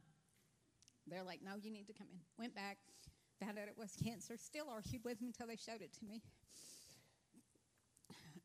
They're 1.06 1.24
like, 1.24 1.40
no, 1.42 1.56
you 1.60 1.70
need 1.70 1.86
to 1.88 1.92
come 1.92 2.06
in. 2.12 2.20
Went 2.38 2.54
back, 2.54 2.78
found 3.40 3.58
out 3.58 3.66
it 3.68 3.76
was 3.76 3.96
cancer. 3.96 4.36
Still 4.36 4.66
argued 4.70 5.02
with 5.04 5.18
them 5.18 5.28
until 5.28 5.46
they 5.46 5.56
showed 5.56 5.80
it 5.80 5.92
to 5.98 6.04
me. 6.04 6.22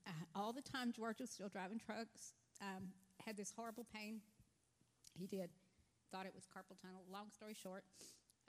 Uh, 0.07 0.11
all 0.33 0.53
the 0.53 0.61
time, 0.61 0.93
George 0.93 1.19
was 1.19 1.29
still 1.29 1.49
driving 1.49 1.77
trucks. 1.77 2.33
Um, 2.61 2.87
had 3.25 3.35
this 3.35 3.51
horrible 3.55 3.85
pain. 3.93 4.21
He 5.19 5.27
did. 5.27 5.49
Thought 6.11 6.25
it 6.25 6.33
was 6.33 6.45
carpal 6.45 6.79
tunnel. 6.81 7.03
Long 7.11 7.27
story 7.35 7.53
short, 7.53 7.83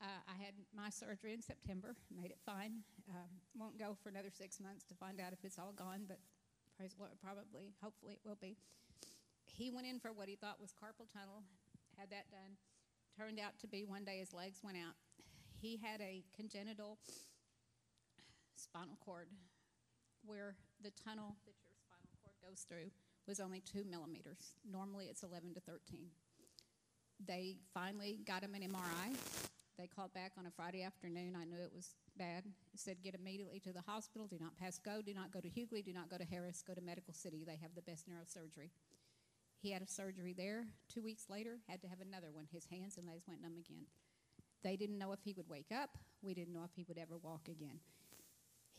uh, 0.01 0.23
I 0.31 0.37
had 0.39 0.55
my 0.75 0.91
surgery 0.91 1.35
in 1.35 1.43
September, 1.43 1.97
made 2.15 2.31
it 2.31 2.39
fine. 2.47 2.87
Um, 3.11 3.31
won't 3.59 3.79
go 3.79 3.97
for 4.03 4.09
another 4.09 4.31
six 4.31 4.61
months 4.61 4.85
to 4.87 4.95
find 4.95 5.21
out 5.21 5.33
if 5.33 5.45
it's 5.45 5.59
all 5.59 5.73
gone, 5.73 6.07
but 6.07 6.19
praise 6.77 6.95
the 6.95 7.03
Lord, 7.03 7.19
probably, 7.23 7.75
hopefully 7.83 8.15
it 8.15 8.23
will 8.25 8.39
be. 8.41 8.57
He 9.47 9.71
went 9.71 9.87
in 9.87 9.99
for 9.99 10.13
what 10.13 10.29
he 10.29 10.37
thought 10.37 10.61
was 10.61 10.71
carpal 10.71 11.11
tunnel, 11.11 11.43
had 11.99 12.11
that 12.11 12.31
done. 12.31 12.55
Turned 13.17 13.41
out 13.41 13.59
to 13.61 13.67
be 13.67 13.83
one 13.83 14.05
day 14.05 14.19
his 14.19 14.33
legs 14.33 14.61
went 14.63 14.77
out. 14.77 14.95
He 15.61 15.81
had 15.83 16.01
a 16.01 16.23
congenital 16.37 16.99
spinal 18.55 18.99
cord 19.05 19.27
where 20.25 20.55
the 20.83 20.91
tunnel 20.91 21.35
that 21.45 21.55
your 21.65 21.75
spinal 21.75 22.07
cord 22.23 22.37
goes 22.47 22.65
through 22.69 22.91
was 23.27 23.41
only 23.41 23.61
two 23.61 23.83
millimeters. 23.91 24.55
Normally 24.71 25.07
it's 25.07 25.25
11 25.25 25.55
to 25.55 25.61
13. 25.61 26.07
They 27.27 27.57
finally 27.75 28.21
got 28.25 28.45
him 28.45 28.55
an 28.55 28.63
MRI 28.63 29.17
they 29.79 29.87
called 29.87 30.13
back 30.13 30.33
on 30.37 30.47
a 30.47 30.51
Friday 30.51 30.83
afternoon. 30.83 31.37
I 31.41 31.45
knew 31.45 31.63
it 31.63 31.73
was 31.73 31.95
bad. 32.19 32.45
It 32.75 32.81
said, 32.81 32.97
get 33.03 33.15
immediately 33.15 33.61
to 33.61 33.73
the 33.73 33.81
hospital. 33.81 34.27
Do 34.27 34.37
not 34.41 34.57
pass 34.59 34.77
go. 34.79 35.01
Do 35.01 35.15
not 35.15 35.33
go 35.33 35.41
to 35.41 35.49
Huguley. 35.49 35.85
Do 35.85 35.93
not 35.93 36.11
go 36.11 36.19
to 36.19 36.25
Harris. 36.25 36.63
Go 36.67 36.75
to 36.75 36.81
Medical 36.81 37.15
City. 37.15 37.45
They 37.47 37.57
have 37.63 37.75
the 37.77 37.83
best 37.83 38.11
neurosurgery. 38.11 38.71
He 39.63 39.71
had 39.71 39.83
a 39.83 39.87
surgery 39.87 40.35
there. 40.37 40.67
Two 40.93 41.03
weeks 41.03 41.27
later, 41.31 41.59
had 41.69 41.81
to 41.83 41.89
have 41.89 42.01
another 42.01 42.31
one. 42.33 42.47
His 42.53 42.67
hands 42.67 42.99
and 42.99 43.07
legs 43.07 43.25
went 43.27 43.41
numb 43.41 43.57
again. 43.59 43.87
They 44.65 44.77
didn't 44.77 44.99
know 44.99 45.13
if 45.13 45.21
he 45.23 45.33
would 45.33 45.49
wake 45.49 45.71
up. 45.71 45.91
We 46.23 46.35
didn't 46.35 46.53
know 46.53 46.65
if 46.65 46.75
he 46.75 46.85
would 46.89 46.99
ever 46.99 47.17
walk 47.17 47.47
again. 47.47 47.79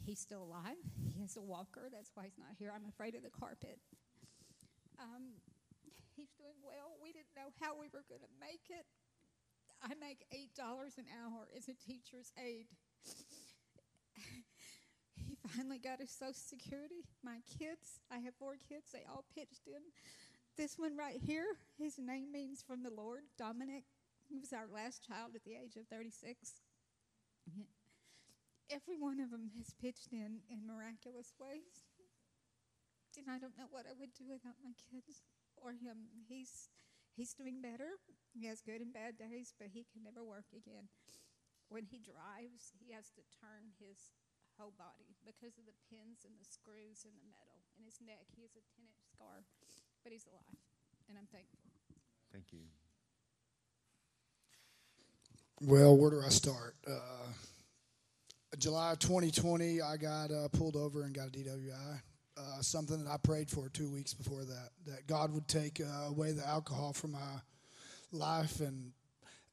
He's 0.03 0.19
still 0.19 0.43
alive. 0.43 0.79
He 1.15 1.21
has 1.21 1.35
a 1.35 1.41
walker. 1.41 1.91
That's 1.91 2.11
why 2.15 2.31
he's 2.31 2.39
not 2.39 2.55
here. 2.55 2.71
I'm 2.71 2.87
afraid 2.87 3.15
of 3.15 3.23
the 3.23 3.31
carpet. 3.31 3.79
Um, 4.95 5.35
he's 6.15 6.31
doing 6.39 6.55
well. 6.63 6.95
We 7.03 7.11
didn't 7.11 7.35
know 7.35 7.51
how 7.59 7.75
we 7.75 7.87
were 7.91 8.07
going 8.07 8.23
to 8.23 8.31
make 8.39 8.71
it. 8.71 8.87
I 9.81 9.95
make 9.99 10.25
$8 10.33 10.97
an 10.97 11.05
hour 11.23 11.47
as 11.55 11.67
a 11.67 11.73
teacher's 11.73 12.31
aide. 12.37 12.67
he 15.15 15.37
finally 15.47 15.79
got 15.79 15.99
his 15.99 16.11
Social 16.11 16.33
Security. 16.33 17.05
My 17.23 17.39
kids, 17.57 17.99
I 18.11 18.19
have 18.19 18.35
four 18.37 18.55
kids, 18.57 18.91
they 18.91 19.03
all 19.09 19.23
pitched 19.33 19.67
in. 19.67 19.81
This 20.57 20.77
one 20.77 20.97
right 20.97 21.19
here, 21.23 21.45
his 21.77 21.97
name 21.97 22.31
means 22.31 22.61
from 22.61 22.83
the 22.83 22.91
Lord, 22.91 23.23
Dominic. 23.37 23.85
He 24.27 24.37
was 24.37 24.51
our 24.51 24.67
last 24.67 25.07
child 25.07 25.31
at 25.33 25.43
the 25.43 25.55
age 25.55 25.77
of 25.77 25.87
36. 25.87 26.61
Every 28.69 28.97
one 28.97 29.19
of 29.19 29.31
them 29.31 29.49
has 29.57 29.73
pitched 29.81 30.11
in 30.11 30.43
in 30.51 30.67
miraculous 30.67 31.33
ways. 31.39 31.87
And 33.17 33.25
I 33.25 33.39
don't 33.39 33.57
know 33.57 33.71
what 33.71 33.87
I 33.89 33.97
would 33.97 34.13
do 34.13 34.29
without 34.29 34.61
my 34.61 34.75
kids 34.77 35.23
or 35.57 35.71
him. 35.71 36.11
He's 36.27 36.69
He's 37.19 37.35
doing 37.35 37.59
better. 37.59 37.99
He 38.31 38.47
has 38.47 38.63
good 38.63 38.79
and 38.79 38.95
bad 38.95 39.19
days, 39.19 39.51
but 39.59 39.75
he 39.75 39.83
can 39.91 40.07
never 40.07 40.23
work 40.23 40.47
again. 40.55 40.87
When 41.67 41.83
he 41.83 41.99
drives, 41.99 42.71
he 42.79 42.95
has 42.95 43.11
to 43.19 43.21
turn 43.43 43.75
his 43.75 44.15
whole 44.55 44.71
body 44.79 45.19
because 45.27 45.59
of 45.59 45.67
the 45.67 45.75
pins 45.91 46.23
and 46.23 46.31
the 46.39 46.47
screws 46.47 47.03
and 47.03 47.11
the 47.19 47.27
metal. 47.27 47.59
In 47.75 47.83
his 47.83 47.99
neck, 47.99 48.23
he 48.31 48.47
has 48.47 48.55
a 48.55 48.63
10 48.71 48.87
inch 48.87 49.03
scar, 49.11 49.43
but 49.99 50.15
he's 50.15 50.31
alive, 50.31 50.63
and 51.11 51.19
I'm 51.19 51.27
thankful. 51.27 51.59
Thank 52.31 52.55
you. 52.55 52.63
Well, 55.59 55.97
where 55.97 56.11
do 56.11 56.21
I 56.25 56.29
start? 56.29 56.75
Uh, 56.87 57.35
July 58.57 58.95
2020, 58.97 59.81
I 59.81 59.97
got 59.97 60.31
uh, 60.31 60.47
pulled 60.47 60.77
over 60.77 61.03
and 61.03 61.13
got 61.13 61.27
a 61.27 61.31
DWI 61.31 61.99
uh, 62.39 62.61
something 62.61 63.03
that 63.03 63.11
I 63.11 63.17
prayed 63.17 63.49
for 63.49 63.69
two 63.69 63.89
weeks 63.89 64.13
before 64.13 64.43
that, 64.45 64.69
that 64.87 65.07
God 65.07 65.33
would 65.33 65.47
take 65.47 65.81
uh, 65.81 66.07
away 66.07 66.31
the 66.31 66.47
alcohol 66.47 66.93
from 66.93 67.11
my 67.11 67.41
life. 68.11 68.61
And 68.61 68.91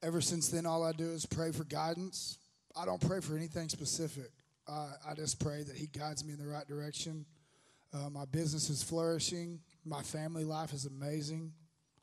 ever 0.01 0.21
since 0.21 0.49
then, 0.49 0.65
all 0.65 0.83
I 0.83 0.93
do 0.93 1.09
is 1.09 1.25
pray 1.25 1.51
for 1.51 1.63
guidance. 1.65 2.37
I 2.75 2.85
don't 2.85 3.01
pray 3.01 3.19
for 3.19 3.35
anything 3.35 3.69
specific. 3.69 4.31
Uh, 4.67 4.91
I 5.07 5.13
just 5.13 5.39
pray 5.39 5.63
that 5.63 5.75
He 5.75 5.87
guides 5.87 6.23
me 6.23 6.33
in 6.33 6.39
the 6.39 6.47
right 6.47 6.67
direction. 6.67 7.25
Uh, 7.93 8.09
my 8.09 8.25
business 8.25 8.69
is 8.69 8.83
flourishing. 8.83 9.59
My 9.85 10.01
family 10.01 10.43
life 10.43 10.73
is 10.73 10.85
amazing. 10.85 11.53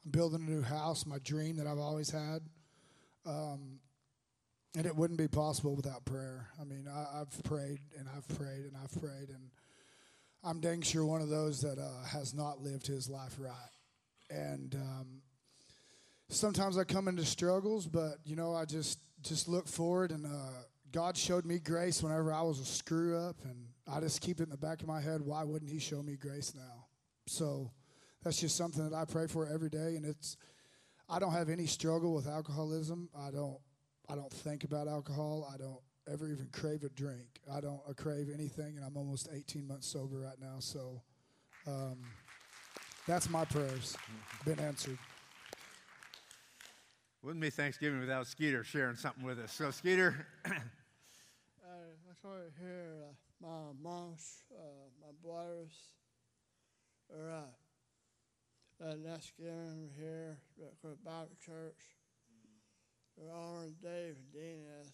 I'm 0.04 0.10
building 0.10 0.46
a 0.46 0.50
new 0.50 0.62
house, 0.62 1.06
my 1.06 1.18
dream 1.24 1.56
that 1.56 1.66
I've 1.66 1.78
always 1.78 2.10
had. 2.10 2.40
Um, 3.26 3.80
and 4.76 4.86
it 4.86 4.96
wouldn't 4.96 5.18
be 5.18 5.28
possible 5.28 5.76
without 5.76 6.04
prayer. 6.04 6.48
I 6.60 6.64
mean, 6.64 6.88
I, 6.92 7.18
have 7.18 7.42
prayed 7.44 7.78
and 7.98 8.08
I've 8.14 8.26
prayed 8.36 8.64
and 8.64 8.76
I've 8.82 9.00
prayed, 9.00 9.28
and 9.28 9.50
I'm 10.46 10.60
dang 10.60 10.82
sure 10.82 11.06
one 11.06 11.22
of 11.22 11.30
those 11.30 11.62
that 11.62 11.78
uh, 11.78 12.04
has 12.06 12.34
not 12.34 12.60
lived 12.60 12.86
his 12.86 13.08
life 13.08 13.36
right. 13.38 13.54
And 14.28 14.74
um, 14.74 15.22
sometimes 16.28 16.76
I 16.76 16.84
come 16.84 17.08
into 17.08 17.24
struggles, 17.24 17.86
but 17.86 18.18
you 18.26 18.36
know, 18.36 18.54
I 18.54 18.66
just 18.66 18.98
just 19.22 19.48
look 19.48 19.66
forward, 19.66 20.10
and 20.10 20.26
uh, 20.26 20.50
God 20.92 21.16
showed 21.16 21.46
me 21.46 21.58
grace 21.58 22.02
whenever 22.02 22.30
I 22.30 22.42
was 22.42 22.60
a 22.60 22.64
screw 22.66 23.16
up, 23.16 23.36
and 23.44 23.68
I 23.90 24.00
just 24.00 24.20
keep 24.20 24.40
it 24.40 24.42
in 24.42 24.50
the 24.50 24.58
back 24.58 24.82
of 24.82 24.86
my 24.86 25.00
head. 25.00 25.22
Why 25.22 25.44
wouldn't 25.44 25.70
He 25.70 25.78
show 25.78 26.02
me 26.02 26.16
grace 26.16 26.52
now? 26.54 26.88
So 27.26 27.70
that's 28.22 28.38
just 28.38 28.54
something 28.54 28.86
that 28.90 28.94
I 28.94 29.06
pray 29.06 29.26
for 29.26 29.46
every 29.46 29.70
day, 29.70 29.96
and 29.96 30.04
it's. 30.04 30.36
I 31.08 31.18
don't 31.18 31.32
have 31.32 31.50
any 31.50 31.66
struggle 31.66 32.14
with 32.14 32.26
alcoholism. 32.26 33.08
I 33.18 33.30
don't. 33.30 33.58
I 34.10 34.14
don't 34.14 34.32
think 34.32 34.64
about 34.64 34.88
alcohol. 34.88 35.48
I 35.52 35.56
don't 35.56 35.80
ever 36.12 36.28
even 36.28 36.48
crave 36.52 36.82
a 36.84 36.88
drink. 36.90 37.40
I 37.52 37.60
don't 37.60 37.80
I 37.88 37.92
crave 37.92 38.28
anything, 38.32 38.76
and 38.76 38.84
I'm 38.84 38.96
almost 38.96 39.28
18 39.32 39.66
months 39.66 39.86
sober 39.86 40.20
right 40.20 40.40
now. 40.40 40.56
So 40.58 41.02
um, 41.66 41.98
that's 43.06 43.28
my 43.30 43.44
prayers 43.44 43.96
been 44.44 44.58
answered. 44.58 44.98
Wouldn't 47.22 47.40
be 47.40 47.48
Thanksgiving 47.48 48.00
without 48.00 48.26
Skeeter 48.26 48.64
sharing 48.64 48.96
something 48.96 49.24
with 49.24 49.38
us. 49.38 49.50
So, 49.50 49.70
Skeeter. 49.70 50.26
uh, 50.44 50.50
I 50.50 52.14
saw 52.20 52.34
it 52.34 52.52
here. 52.60 52.96
Uh, 53.02 53.46
my 53.46 53.72
mom's, 53.82 54.42
uh, 54.52 54.90
my 55.00 55.12
brothers, 55.22 55.72
are 57.10 57.30
uh, 57.30 58.84
uh, 58.84 58.94
that's 59.02 59.32
getting 59.38 59.88
here, 59.98 60.36
the 60.82 60.96
Bible 61.02 61.36
Church. 61.44 61.80
They're 63.16 63.32
all 63.32 63.64
Dave 63.82 64.16
and 64.16 64.32
Dean 64.32 64.64
uh, 64.68 64.84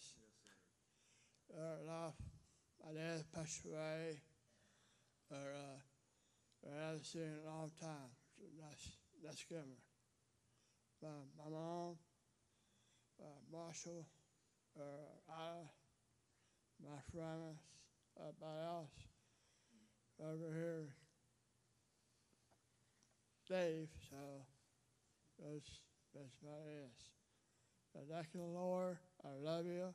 life. 1.87 2.14
My 2.85 2.92
dad 2.92 3.25
passed 3.35 3.64
away. 3.66 4.21
or 5.30 5.37
uh, 5.37 5.78
I 6.69 6.87
haven't 6.87 7.04
seen 7.07 7.23
in 7.23 7.40
a 7.45 7.49
long 7.50 7.71
time. 7.80 8.11
So 8.37 8.45
that's 8.61 8.88
that's 9.25 9.45
Kimmer. 9.45 9.80
My, 11.02 11.09
my 11.38 11.50
mom, 11.50 11.97
uh, 13.21 13.40
Marshall, 13.52 14.07
uh, 14.78 15.33
I, 15.33 15.64
my 16.83 16.99
friends, 17.12 17.59
everybody 18.19 18.64
else 18.66 18.97
over 20.21 20.52
here, 20.54 20.88
Dave. 23.49 23.88
So 24.11 24.16
that's 25.38 25.71
that's 26.14 26.42
it 26.42 26.71
is. 26.85 27.11
But 27.95 28.04
thank 28.14 28.26
you, 28.35 28.45
Lord. 28.45 28.99
I 29.25 29.28
love 29.42 29.66
you. 29.66 29.95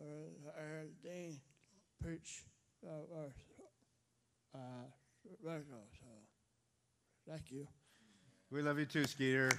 Uh, 0.00 0.50
I 0.56 0.60
heard 0.62 0.90
Dean 1.02 1.36
preach 2.00 2.44
uh, 2.86 3.04
uh, 3.14 4.58
uh, 4.58 4.86
so 5.22 5.30
thank 7.28 7.50
you. 7.50 7.66
We 8.50 8.62
love 8.62 8.78
you 8.78 8.86
too, 8.86 9.04
Skeeter. 9.04 9.50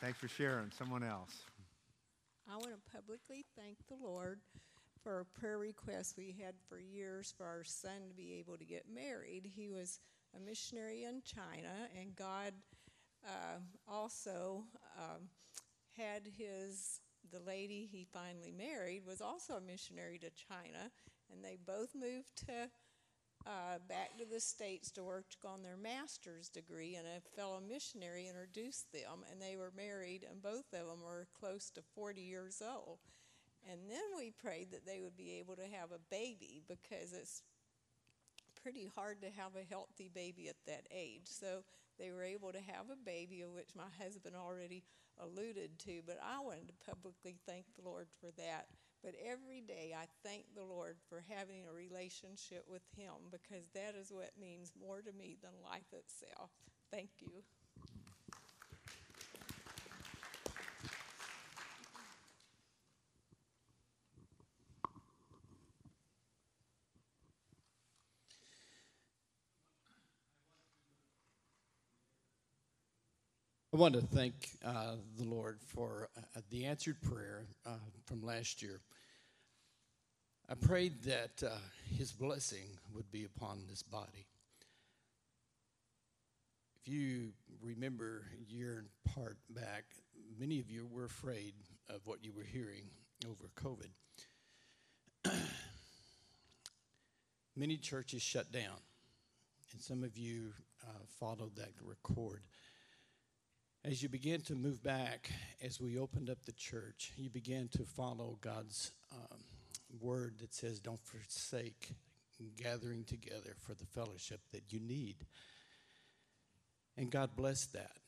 Thanks 0.00 0.18
for 0.18 0.28
sharing. 0.28 0.70
Someone 0.70 1.02
else. 1.04 1.42
I 2.50 2.56
want 2.56 2.70
to 2.70 2.92
publicly 2.92 3.44
thank 3.56 3.76
the 3.88 3.94
Lord 3.94 4.40
for 5.02 5.20
a 5.20 5.38
prayer 5.38 5.58
request 5.58 6.14
we 6.16 6.34
had 6.42 6.54
for 6.68 6.78
years 6.78 7.32
for 7.36 7.44
our 7.44 7.64
son 7.64 8.08
to 8.08 8.14
be 8.14 8.34
able 8.38 8.56
to 8.56 8.64
get 8.64 8.84
married. 8.92 9.50
He 9.54 9.68
was 9.68 10.00
a 10.34 10.40
missionary 10.40 11.04
in 11.04 11.22
China, 11.24 11.88
and 12.00 12.16
God 12.16 12.54
uh, 13.24 13.58
also 13.86 14.64
um, 14.98 15.28
had 15.96 16.22
his 16.26 17.00
the 17.34 17.50
lady 17.50 17.88
he 17.90 18.06
finally 18.12 18.52
married 18.56 19.02
was 19.04 19.20
also 19.20 19.54
a 19.54 19.60
missionary 19.60 20.18
to 20.18 20.30
China, 20.30 20.90
and 21.32 21.44
they 21.44 21.58
both 21.66 21.90
moved 21.94 22.36
to 22.46 22.70
uh, 23.46 23.78
back 23.88 24.16
to 24.16 24.24
the 24.24 24.40
states 24.40 24.90
to 24.92 25.02
work 25.02 25.26
on 25.44 25.62
their 25.62 25.76
master's 25.76 26.48
degree. 26.48 26.94
And 26.94 27.06
a 27.06 27.36
fellow 27.36 27.60
missionary 27.60 28.28
introduced 28.28 28.92
them, 28.92 29.26
and 29.30 29.42
they 29.42 29.56
were 29.56 29.72
married, 29.76 30.24
and 30.28 30.40
both 30.40 30.72
of 30.72 30.86
them 30.86 31.02
were 31.04 31.26
close 31.38 31.70
to 31.70 31.82
40 31.94 32.20
years 32.20 32.62
old. 32.62 32.98
And 33.68 33.80
then 33.90 34.16
we 34.16 34.30
prayed 34.30 34.70
that 34.70 34.86
they 34.86 35.00
would 35.00 35.16
be 35.16 35.38
able 35.40 35.56
to 35.56 35.62
have 35.62 35.90
a 35.90 36.10
baby 36.10 36.62
because 36.68 37.12
it's 37.12 37.42
pretty 38.62 38.90
hard 38.94 39.20
to 39.22 39.28
have 39.28 39.56
a 39.56 39.68
healthy 39.68 40.10
baby 40.14 40.48
at 40.48 40.56
that 40.66 40.86
age. 40.94 41.26
So 41.26 41.64
they 41.98 42.10
were 42.10 42.22
able 42.22 42.52
to 42.52 42.60
have 42.60 42.90
a 42.92 43.04
baby, 43.04 43.42
of 43.42 43.50
which 43.50 43.74
my 43.76 43.90
husband 44.02 44.36
already 44.36 44.84
alluded 45.20 45.78
to, 45.80 46.02
but 46.06 46.18
I 46.22 46.40
wanted 46.40 46.68
to 46.68 46.86
publicly 46.86 47.36
thank 47.46 47.66
the 47.74 47.88
Lord 47.88 48.08
for 48.20 48.30
that. 48.38 48.66
But 49.02 49.14
every 49.22 49.60
day 49.60 49.94
I 49.96 50.06
thank 50.24 50.44
the 50.54 50.64
Lord 50.64 50.96
for 51.08 51.24
having 51.28 51.66
a 51.66 51.72
relationship 51.72 52.64
with 52.66 52.82
Him 52.96 53.30
because 53.30 53.68
that 53.74 53.94
is 54.00 54.10
what 54.10 54.30
means 54.40 54.72
more 54.80 55.02
to 55.02 55.12
me 55.12 55.36
than 55.42 55.52
life 55.62 55.92
itself. 55.92 56.50
Thank 56.90 57.10
you. 57.20 57.42
I 73.74 73.76
want 73.76 73.94
to 73.94 74.02
thank 74.02 74.34
uh, 74.64 74.94
the 75.18 75.24
Lord 75.24 75.58
for 75.66 76.08
uh, 76.16 76.40
the 76.48 76.66
answered 76.66 77.02
prayer 77.02 77.42
uh, 77.66 77.70
from 78.06 78.22
last 78.22 78.62
year. 78.62 78.78
I 80.48 80.54
prayed 80.54 81.02
that 81.02 81.42
uh, 81.44 81.56
His 81.98 82.12
blessing 82.12 82.68
would 82.94 83.10
be 83.10 83.24
upon 83.24 83.64
this 83.68 83.82
body. 83.82 84.28
If 86.80 86.86
you 86.86 87.32
remember 87.60 88.22
a 88.40 88.54
year 88.54 88.78
and 88.78 89.12
part 89.12 89.38
back, 89.50 89.86
many 90.38 90.60
of 90.60 90.70
you 90.70 90.86
were 90.88 91.06
afraid 91.06 91.54
of 91.90 92.00
what 92.04 92.24
you 92.24 92.30
were 92.32 92.44
hearing 92.44 92.84
over 93.26 93.50
COVID. 93.56 95.32
many 97.56 97.76
churches 97.76 98.22
shut 98.22 98.52
down, 98.52 98.78
and 99.72 99.80
some 99.80 100.04
of 100.04 100.16
you 100.16 100.52
uh, 100.84 101.02
followed 101.18 101.56
that 101.56 101.72
record. 101.82 102.42
As 103.86 104.02
you 104.02 104.08
began 104.08 104.40
to 104.42 104.54
move 104.54 104.82
back, 104.82 105.30
as 105.62 105.78
we 105.78 105.98
opened 105.98 106.30
up 106.30 106.42
the 106.46 106.52
church, 106.52 107.12
you 107.18 107.28
began 107.28 107.68
to 107.72 107.84
follow 107.84 108.38
God's 108.40 108.92
um, 109.12 109.38
word 110.00 110.38
that 110.40 110.54
says, 110.54 110.80
Don't 110.80 111.04
forsake 111.04 111.90
gathering 112.56 113.04
together 113.04 113.54
for 113.58 113.74
the 113.74 113.84
fellowship 113.84 114.40
that 114.52 114.72
you 114.72 114.80
need. 114.80 115.16
And 116.96 117.10
God 117.10 117.36
blessed 117.36 117.74
that. 117.74 117.98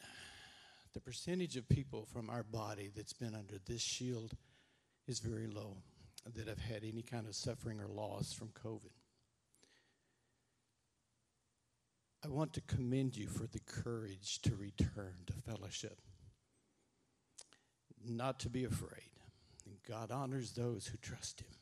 The 0.95 1.01
percentage 1.01 1.57
of 1.57 1.69
people 1.69 2.07
from 2.11 2.31
our 2.31 2.43
body 2.43 2.91
that's 2.97 3.13
been 3.13 3.35
under 3.35 3.59
this 3.67 3.83
shield 3.83 4.33
is 5.07 5.19
very 5.19 5.47
low 5.47 5.77
that 6.35 6.49
have 6.49 6.59
had 6.59 6.85
any 6.85 7.03
kind 7.03 7.27
of 7.27 7.35
suffering 7.35 7.81
or 7.81 7.87
loss 7.87 8.33
from 8.33 8.49
COVID. 8.49 8.93
I 12.27 12.29
want 12.29 12.55
to 12.55 12.61
commend 12.63 13.17
you 13.17 13.29
for 13.29 13.47
the 13.47 13.61
courage 13.61 14.41
to 14.43 14.57
return 14.57 15.15
to 15.27 15.33
fellowship, 15.33 16.01
not 18.05 18.41
to 18.41 18.49
be 18.49 18.65
afraid. 18.65 19.11
God 19.89 20.11
honors 20.11 20.51
those 20.51 20.89
who 20.89 20.99
trust 20.99 21.43
Him. 21.43 21.55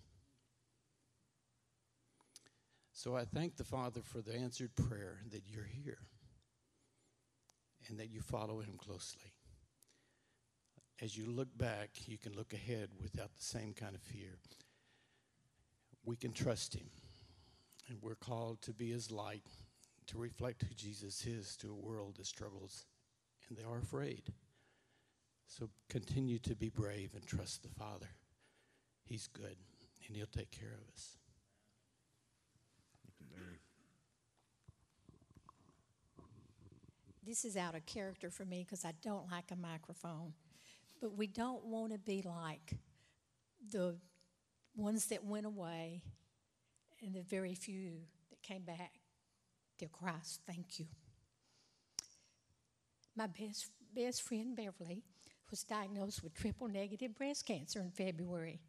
So 2.94 3.14
I 3.14 3.26
thank 3.26 3.56
the 3.56 3.64
Father 3.64 4.00
for 4.02 4.22
the 4.22 4.34
answered 4.34 4.74
prayer 4.74 5.18
that 5.32 5.42
you're 5.46 5.68
here 5.84 5.98
and 7.88 7.98
that 7.98 8.10
you 8.10 8.22
follow 8.22 8.60
Him 8.60 8.78
closely. 8.78 9.34
As 11.02 11.18
you 11.18 11.26
look 11.26 11.58
back, 11.58 11.90
you 12.06 12.16
can 12.16 12.34
look 12.34 12.54
ahead 12.54 12.88
without 13.02 13.36
the 13.36 13.42
same 13.42 13.74
kind 13.74 13.94
of 13.94 14.00
fear. 14.00 14.38
We 16.06 16.16
can 16.16 16.32
trust 16.32 16.72
Him, 16.72 16.88
and 17.90 17.98
we're 18.00 18.14
called 18.14 18.62
to 18.62 18.72
be 18.72 18.92
His 18.92 19.10
light 19.10 19.44
to 20.06 20.18
reflect 20.18 20.62
who 20.62 20.74
Jesus 20.74 21.26
is 21.26 21.56
to 21.56 21.70
a 21.70 21.74
world 21.74 22.16
that 22.16 22.26
struggles 22.26 22.86
and 23.48 23.58
they 23.58 23.64
are 23.64 23.78
afraid. 23.78 24.32
So 25.46 25.68
continue 25.88 26.38
to 26.40 26.54
be 26.54 26.68
brave 26.68 27.10
and 27.14 27.26
trust 27.26 27.62
the 27.62 27.68
Father. 27.68 28.08
He's 29.04 29.26
good 29.26 29.56
and 30.06 30.16
He'll 30.16 30.26
take 30.26 30.50
care 30.50 30.72
of 30.72 30.94
us. 30.94 31.16
This 37.26 37.46
is 37.46 37.56
out 37.56 37.74
of 37.74 37.86
character 37.86 38.30
for 38.30 38.44
me 38.44 38.64
because 38.64 38.84
I 38.84 38.92
don't 39.02 39.30
like 39.30 39.50
a 39.50 39.56
microphone. 39.56 40.34
But 41.00 41.16
we 41.16 41.26
don't 41.26 41.64
want 41.64 41.92
to 41.92 41.98
be 41.98 42.22
like 42.22 42.74
the 43.72 43.96
ones 44.76 45.06
that 45.06 45.24
went 45.24 45.46
away 45.46 46.02
and 47.02 47.14
the 47.14 47.22
very 47.22 47.54
few 47.54 47.92
that 48.30 48.42
came 48.42 48.62
back 48.62 48.92
Dear 49.78 49.88
Christ, 49.88 50.40
thank 50.46 50.78
you. 50.78 50.86
My 53.16 53.26
best, 53.26 53.70
best 53.94 54.22
friend 54.22 54.56
Beverly 54.56 55.02
was 55.50 55.64
diagnosed 55.64 56.22
with 56.22 56.34
triple 56.34 56.68
negative 56.68 57.14
breast 57.16 57.46
cancer 57.46 57.80
in 57.80 57.90
February. 57.90 58.60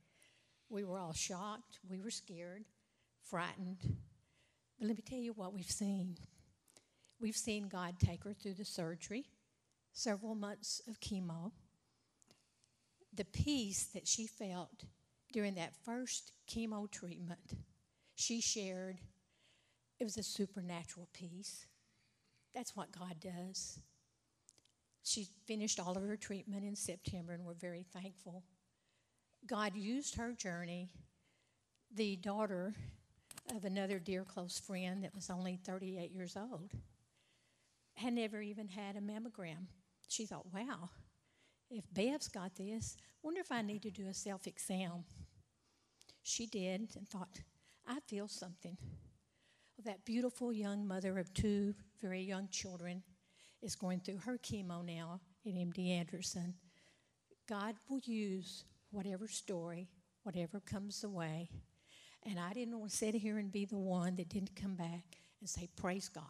We 0.69 0.83
were 0.83 0.99
all 0.99 1.13
shocked, 1.13 1.79
we 1.89 2.01
were 2.01 2.11
scared, 2.11 2.65
frightened. 3.23 3.77
But 4.79 4.87
let 4.87 4.97
me 4.97 5.03
tell 5.07 5.19
you 5.19 5.33
what 5.33 5.53
we've 5.53 5.65
seen. 5.65 6.17
We've 7.19 7.35
seen 7.35 7.67
God 7.67 7.95
take 7.99 8.23
her 8.23 8.33
through 8.33 8.55
the 8.55 8.65
surgery, 8.65 9.25
several 9.93 10.35
months 10.35 10.81
of 10.87 10.99
chemo. 10.99 11.51
The 13.13 13.25
peace 13.25 13.85
that 13.93 14.07
she 14.07 14.27
felt 14.27 14.85
during 15.31 15.55
that 15.55 15.75
first 15.85 16.33
chemo 16.49 16.89
treatment, 16.91 17.55
she 18.15 18.41
shared 18.41 18.99
it 19.99 20.03
was 20.03 20.17
a 20.17 20.23
supernatural 20.23 21.07
peace. 21.13 21.65
That's 22.53 22.75
what 22.75 22.91
God 22.91 23.19
does. 23.19 23.79
She 25.03 25.27
finished 25.45 25.79
all 25.79 25.95
of 25.95 26.03
her 26.03 26.17
treatment 26.17 26.63
in 26.63 26.75
September, 26.75 27.33
and 27.33 27.45
we're 27.45 27.53
very 27.53 27.85
thankful. 27.93 28.43
God 29.45 29.75
used 29.75 30.15
her 30.15 30.33
journey, 30.33 30.89
the 31.93 32.15
daughter 32.15 32.73
of 33.55 33.63
another 33.63 33.99
dear 33.99 34.23
close 34.23 34.59
friend 34.59 35.03
that 35.03 35.13
was 35.13 35.29
only 35.29 35.59
38 35.63 36.11
years 36.11 36.35
old, 36.35 36.71
had 37.93 38.13
never 38.13 38.41
even 38.41 38.67
had 38.67 38.95
a 38.95 39.01
mammogram. 39.01 39.67
She 40.07 40.25
thought, 40.25 40.51
wow, 40.51 40.89
if 41.69 41.83
Bev's 41.93 42.27
got 42.27 42.55
this, 42.55 42.97
wonder 43.21 43.41
if 43.41 43.51
I 43.51 43.61
need 43.61 43.83
to 43.83 43.91
do 43.91 44.07
a 44.07 44.13
self 44.13 44.47
exam. 44.47 45.05
She 46.23 46.47
did 46.47 46.95
and 46.95 47.07
thought, 47.07 47.41
I 47.87 47.99
feel 48.07 48.27
something 48.27 48.77
that 49.85 50.03
beautiful 50.03 50.51
young 50.51 50.87
mother 50.87 51.19
of 51.19 51.33
two 51.33 51.73
very 52.01 52.21
young 52.21 52.47
children 52.49 53.03
is 53.61 53.75
going 53.75 53.99
through 53.99 54.17
her 54.17 54.37
chemo 54.37 54.83
now 54.83 55.21
at 55.45 55.53
MD 55.53 55.89
Anderson. 55.89 56.55
God 57.47 57.75
will 57.87 57.99
use 57.99 58.65
whatever 58.91 59.27
story, 59.27 59.87
whatever 60.23 60.59
comes 60.59 61.01
the 61.01 61.09
way. 61.09 61.49
And 62.23 62.39
I 62.39 62.53
didn't 62.53 62.79
want 62.79 62.91
to 62.91 62.97
sit 62.97 63.13
here 63.13 63.37
and 63.37 63.51
be 63.51 63.65
the 63.65 63.77
one 63.77 64.15
that 64.15 64.29
didn't 64.29 64.55
come 64.55 64.75
back 64.75 65.17
and 65.39 65.47
say, 65.47 65.69
Praise 65.75 66.09
God. 66.09 66.23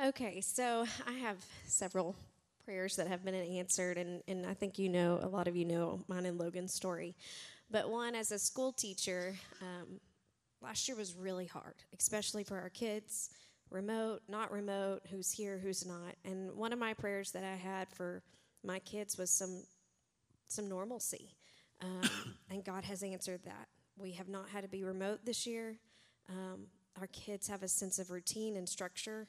Okay, 0.00 0.40
so 0.40 0.86
I 1.08 1.12
have 1.14 1.44
several 1.66 2.14
prayers 2.64 2.94
that 2.96 3.08
have 3.08 3.24
been 3.24 3.34
answered, 3.34 3.98
and, 3.98 4.22
and 4.28 4.46
I 4.46 4.54
think 4.54 4.78
you 4.78 4.88
know, 4.88 5.18
a 5.20 5.26
lot 5.26 5.48
of 5.48 5.56
you 5.56 5.64
know 5.64 6.04
mine 6.06 6.24
and 6.24 6.38
Logan's 6.38 6.72
story. 6.72 7.16
But 7.68 7.90
one, 7.90 8.14
as 8.14 8.30
a 8.30 8.38
school 8.38 8.70
teacher, 8.70 9.34
um, 9.60 9.98
last 10.62 10.86
year 10.86 10.96
was 10.96 11.16
really 11.16 11.46
hard, 11.46 11.74
especially 11.98 12.44
for 12.44 12.60
our 12.60 12.68
kids, 12.68 13.30
remote, 13.70 14.20
not 14.28 14.52
remote, 14.52 15.00
who's 15.10 15.32
here, 15.32 15.58
who's 15.58 15.84
not. 15.84 16.14
And 16.24 16.52
one 16.52 16.72
of 16.72 16.78
my 16.78 16.94
prayers 16.94 17.32
that 17.32 17.42
I 17.42 17.56
had 17.56 17.88
for 17.90 18.22
my 18.62 18.78
kids 18.78 19.18
was 19.18 19.30
some 19.30 19.64
some 20.46 20.68
normalcy, 20.68 21.34
um, 21.82 22.08
and 22.52 22.62
God 22.64 22.84
has 22.84 23.02
answered 23.02 23.40
that. 23.46 23.66
We 23.98 24.12
have 24.12 24.28
not 24.28 24.48
had 24.48 24.62
to 24.62 24.68
be 24.68 24.84
remote 24.84 25.24
this 25.24 25.44
year. 25.44 25.80
Um, 26.28 26.68
our 27.00 27.08
kids 27.08 27.48
have 27.48 27.64
a 27.64 27.68
sense 27.68 27.98
of 27.98 28.12
routine 28.12 28.56
and 28.56 28.68
structure 28.68 29.26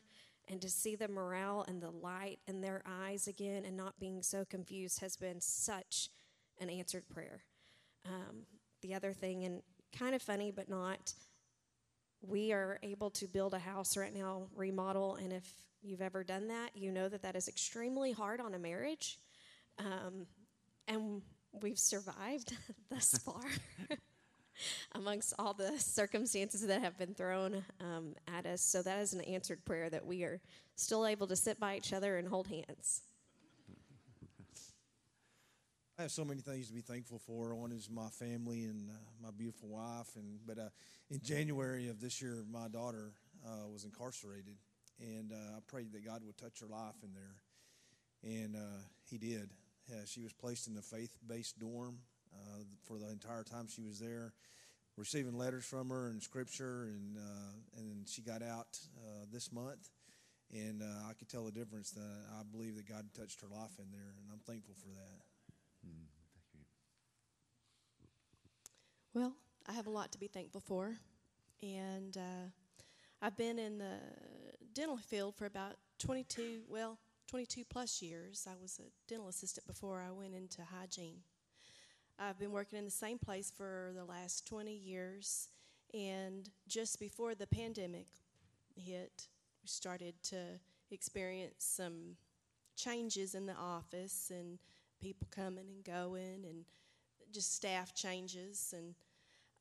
and 0.50 0.62
to 0.62 0.70
see 0.70 0.96
the 0.96 1.08
morale 1.08 1.64
and 1.68 1.82
the 1.82 1.92
light 1.92 2.40
in 2.48 2.62
their 2.62 2.82
eyes 2.86 3.28
again 3.28 3.64
and 3.66 3.78
not 3.78 4.00
being 4.00 4.24
so 4.24 4.44
confused 4.44 5.00
has 5.00 5.16
been 5.16 5.40
such 5.40 6.10
an 6.60 6.70
answered 6.70 7.08
prayer. 7.08 7.44
Um, 8.06 8.46
the 8.82 8.96
other 8.96 9.14
thing, 9.14 9.44
and 9.46 9.62
kind 9.98 10.16
of 10.16 10.22
funny 10.22 10.52
but 10.52 10.70
not, 10.70 11.14
we 12.22 12.52
are 12.52 12.80
able 12.84 13.12
to 13.12 13.28
build 13.28 13.54
a 13.54 13.60
house 13.60 13.96
right 13.96 14.14
now, 14.14 14.48
remodel, 14.56 15.16
and 15.16 15.32
if 15.32 15.54
you've 15.82 16.02
ever 16.02 16.24
done 16.24 16.48
that, 16.50 16.72
you 16.76 16.92
know 16.92 17.08
that 17.08 17.22
that 17.22 17.36
is 17.36 17.48
extremely 17.48 18.12
hard 18.12 18.42
on 18.42 18.54
a 18.54 18.60
marriage. 18.60 19.20
Um, 19.78 20.26
and 20.88 21.22
we've 21.62 21.80
survived 21.80 22.56
thus 22.90 23.18
far. 23.20 23.42
amongst 24.94 25.34
all 25.40 25.54
the 25.54 25.72
circumstances 25.80 26.66
that 26.68 26.82
have 26.82 26.98
been 26.98 27.14
thrown 27.14 27.64
um, 27.80 28.16
at 28.28 28.46
us. 28.46 28.62
So 28.62 28.82
that 28.84 29.00
is 29.00 29.14
an 29.14 29.22
answered 29.22 29.64
prayer 29.66 29.90
that 29.90 30.06
we 30.06 30.24
are 30.24 30.40
still 30.76 31.06
able 31.06 31.28
to 31.28 31.36
sit 31.36 31.60
by 31.60 31.76
each 31.78 31.94
other 31.94 32.18
and 32.18 32.28
hold 32.28 32.48
hands. 32.48 33.02
I 36.00 36.04
have 36.04 36.12
so 36.12 36.24
many 36.24 36.40
things 36.40 36.68
to 36.68 36.74
be 36.74 36.80
thankful 36.80 37.20
for. 37.20 37.54
One 37.54 37.74
is 37.74 37.90
my 37.90 38.08
family 38.08 38.64
and 38.64 38.90
uh, 38.90 38.94
my 39.22 39.32
beautiful 39.38 39.68
wife. 39.68 40.16
And 40.16 40.40
but 40.48 40.58
uh, 40.58 40.70
in 41.10 41.20
January 41.22 41.90
of 41.90 42.00
this 42.00 42.22
year, 42.22 42.46
my 42.50 42.70
daughter 42.70 43.12
uh, 43.46 43.68
was 43.68 43.84
incarcerated, 43.84 44.56
and 45.02 45.34
uh, 45.34 45.58
I 45.58 45.60
prayed 45.68 45.92
that 45.92 46.06
God 46.06 46.22
would 46.26 46.38
touch 46.38 46.62
her 46.62 46.68
life 46.68 46.96
in 47.04 47.10
there, 47.14 47.36
and 48.24 48.56
uh, 48.56 48.80
He 49.10 49.18
did. 49.18 49.50
she 50.06 50.22
was 50.22 50.32
placed 50.32 50.70
in 50.70 50.78
a 50.78 50.82
faith-based 50.82 51.60
dorm 51.60 51.98
uh, 52.34 52.64
for 52.84 52.98
the 52.98 53.10
entire 53.10 53.44
time 53.44 53.68
she 53.68 53.82
was 53.82 54.00
there, 54.00 54.34
receiving 54.98 55.38
letters 55.38 55.66
from 55.66 55.90
her 55.90 56.08
and 56.08 56.22
scripture, 56.22 56.84
and 56.84 57.18
uh, 57.18 57.80
and 57.80 58.08
she 58.08 58.22
got 58.22 58.42
out 58.42 58.80
uh, 58.98 59.26
this 59.32 59.52
month, 59.52 59.90
and 60.54 60.82
uh, 60.82 61.10
I 61.10 61.14
could 61.14 61.30
tell 61.30 61.46
the 61.46 61.52
difference. 61.52 61.92
That 61.92 62.26
I 62.38 62.44
believe 62.52 62.76
that 62.76 62.88
God 62.88 63.06
touched 63.18 63.42
her 63.42 63.48
life 63.48 63.78
in 63.80 63.86
there, 63.92 64.14
and 64.18 64.32
I'm 64.32 64.40
thankful 64.40 64.76
for 64.76 64.90
that. 64.90 65.22
Mm, 65.88 66.06
well, 69.14 69.34
I 69.68 69.74
have 69.74 69.88
a 69.88 69.92
lot 69.92 70.12
to 70.12 70.20
be 70.20 70.28
thankful 70.28 70.62
for, 70.62 70.98
and 71.62 72.18
uh, 72.18 72.50
I've 73.22 73.38
been 73.38 73.60
in 73.60 73.78
the 73.78 73.98
dental 74.74 74.98
field 74.98 75.36
for 75.36 75.46
about 75.46 75.76
22, 76.00 76.62
well, 76.70 76.98
22 77.28 77.64
plus 77.70 78.02
years. 78.02 78.48
I 78.50 78.54
was 78.62 78.80
a 78.80 78.90
dental 79.10 79.28
assistant 79.28 79.68
before 79.68 80.02
I 80.02 80.12
went 80.12 80.34
into 80.34 80.64
hygiene. 80.64 81.20
I've 82.22 82.38
been 82.38 82.52
working 82.52 82.78
in 82.78 82.84
the 82.86 82.92
same 82.92 83.18
place 83.18 83.50
for 83.56 83.92
the 83.96 84.04
last 84.04 84.46
20 84.46 84.74
years, 84.74 85.48
and 85.94 86.50
just 86.68 87.00
before 87.00 87.34
the 87.34 87.48
pandemic 87.48 88.08
hit, 88.76 89.28
we 89.64 89.68
started 89.68 90.16
to 90.24 90.60
experience 90.92 91.64
some 91.64 92.18
changes 92.76 93.36
in 93.36 93.46
the 93.46 93.56
office 93.56 94.32
and 94.34 94.60
people 95.02 95.28
coming 95.32 95.66
and 95.74 95.84
going 95.86 96.44
and 96.44 96.66
just 97.32 97.56
staff 97.56 97.94
changes 97.96 98.74
and 98.76 98.96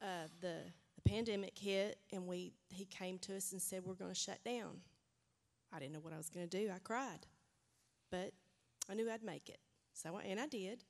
uh, 0.02 0.26
the, 0.40 0.56
the 0.96 1.08
pandemic 1.08 1.56
hit 1.56 1.98
and 2.12 2.26
we 2.26 2.52
he 2.70 2.84
came 2.86 3.18
to 3.18 3.36
us 3.36 3.52
and 3.52 3.60
said 3.62 3.82
we're 3.84 3.94
going 3.94 4.12
to 4.12 4.18
shut 4.18 4.42
down. 4.44 4.80
I 5.72 5.78
didn't 5.78 5.92
know 5.92 6.00
what 6.00 6.14
i 6.14 6.16
was 6.16 6.30
going 6.30 6.48
to 6.48 6.58
do. 6.58 6.70
I 6.74 6.78
cried 6.78 7.26
but 8.10 8.32
i 8.90 8.94
knew 8.94 9.10
i'd 9.10 9.22
make 9.22 9.48
it. 9.48 9.58
So 9.92 10.18
and 10.24 10.40
i 10.40 10.46
did 10.46 10.84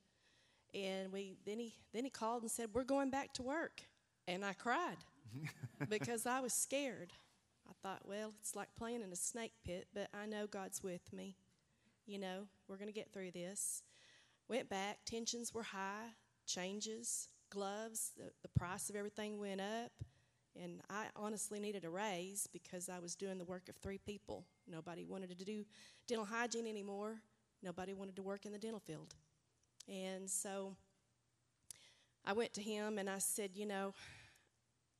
and 0.73 1.11
we 1.11 1.35
then 1.45 1.59
he 1.59 1.73
then 1.93 2.03
he 2.03 2.09
called 2.09 2.43
and 2.43 2.51
said, 2.51 2.69
"We're 2.73 2.83
going 2.83 3.09
back 3.09 3.33
to 3.33 3.43
work." 3.43 3.83
And 4.27 4.45
I 4.45 4.53
cried 4.53 4.97
because 5.89 6.25
I 6.25 6.39
was 6.39 6.53
scared. 6.53 7.13
I 7.67 7.73
thought, 7.81 8.01
well, 8.05 8.33
it's 8.39 8.55
like 8.55 8.69
playing 8.77 9.01
in 9.01 9.11
a 9.11 9.15
snake 9.15 9.53
pit, 9.63 9.87
but 9.93 10.07
I 10.13 10.25
know 10.25 10.47
God's 10.47 10.83
with 10.83 11.13
me. 11.13 11.35
You 12.05 12.19
know, 12.19 12.47
we're 12.67 12.77
going 12.77 12.87
to 12.87 12.93
get 12.93 13.13
through 13.13 13.31
this. 13.31 13.83
Went 14.47 14.69
back, 14.69 14.99
tensions 15.05 15.53
were 15.53 15.63
high, 15.63 16.07
changes, 16.47 17.27
gloves, 17.51 18.11
the, 18.17 18.31
the 18.41 18.49
price 18.49 18.89
of 18.89 18.95
everything 18.95 19.39
went 19.39 19.61
up. 19.61 19.91
And 20.59 20.81
I 20.89 21.05
honestly 21.15 21.59
needed 21.59 21.85
a 21.85 21.89
raise 21.89 22.47
because 22.51 22.89
I 22.89 22.99
was 22.99 23.15
doing 23.15 23.37
the 23.37 23.45
work 23.45 23.69
of 23.69 23.75
three 23.77 23.99
people. 23.99 24.45
Nobody 24.67 25.05
wanted 25.05 25.37
to 25.37 25.45
do 25.45 25.63
dental 26.07 26.25
hygiene 26.25 26.67
anymore. 26.67 27.21
Nobody 27.61 27.93
wanted 27.93 28.15
to 28.15 28.23
work 28.23 28.45
in 28.45 28.51
the 28.51 28.57
dental 28.57 28.79
field. 28.79 29.13
And 29.89 30.29
so 30.29 30.75
I 32.25 32.33
went 32.33 32.53
to 32.53 32.61
him 32.61 32.97
and 32.97 33.09
I 33.09 33.17
said, 33.17 33.51
You 33.55 33.65
know, 33.65 33.93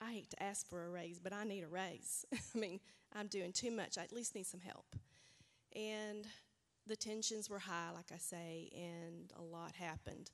I 0.02 0.12
hate 0.12 0.30
to 0.32 0.44
ask 0.44 0.68
for 0.68 0.86
a 0.86 0.90
raise, 0.90 1.20
but 1.20 1.34
I 1.34 1.44
need 1.44 1.64
a 1.64 1.68
raise. 1.68 2.26
I 2.34 2.58
mean, 2.58 2.80
I'm 3.14 3.28
doing 3.28 3.52
too 3.52 3.72
much. 3.72 3.98
I 3.98 4.04
at 4.04 4.14
least 4.14 4.36
need 4.36 4.48
some 4.48 4.62
help. 4.62 4.96
And 5.76 6.26
the 6.88 6.96
tensions 6.96 7.50
were 7.50 7.60
high, 7.60 7.92
like 7.94 8.12
I 8.14 8.18
say, 8.18 8.70
and 8.74 9.32
a 9.38 9.44
lot 9.44 9.76
happened. 9.76 10.32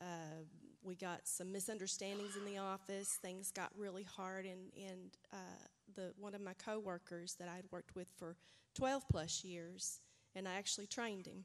Uh, 0.00 0.44
we 0.82 0.96
got 0.96 1.20
some 1.24 1.50
misunderstandings 1.50 2.36
in 2.36 2.44
the 2.44 2.58
office. 2.58 3.18
Things 3.22 3.50
got 3.50 3.70
really 3.78 4.02
hard, 4.02 4.44
and, 4.44 4.70
and 4.76 5.16
uh, 5.32 5.66
the 5.96 6.12
one 6.18 6.34
of 6.34 6.42
my 6.42 6.52
coworkers 6.54 7.36
that 7.38 7.48
I'd 7.48 7.64
worked 7.70 7.94
with 7.94 8.08
for 8.18 8.36
12 8.74 9.04
plus 9.10 9.44
years, 9.44 10.00
and 10.34 10.46
I 10.46 10.54
actually 10.56 10.88
trained 10.88 11.26
him 11.26 11.44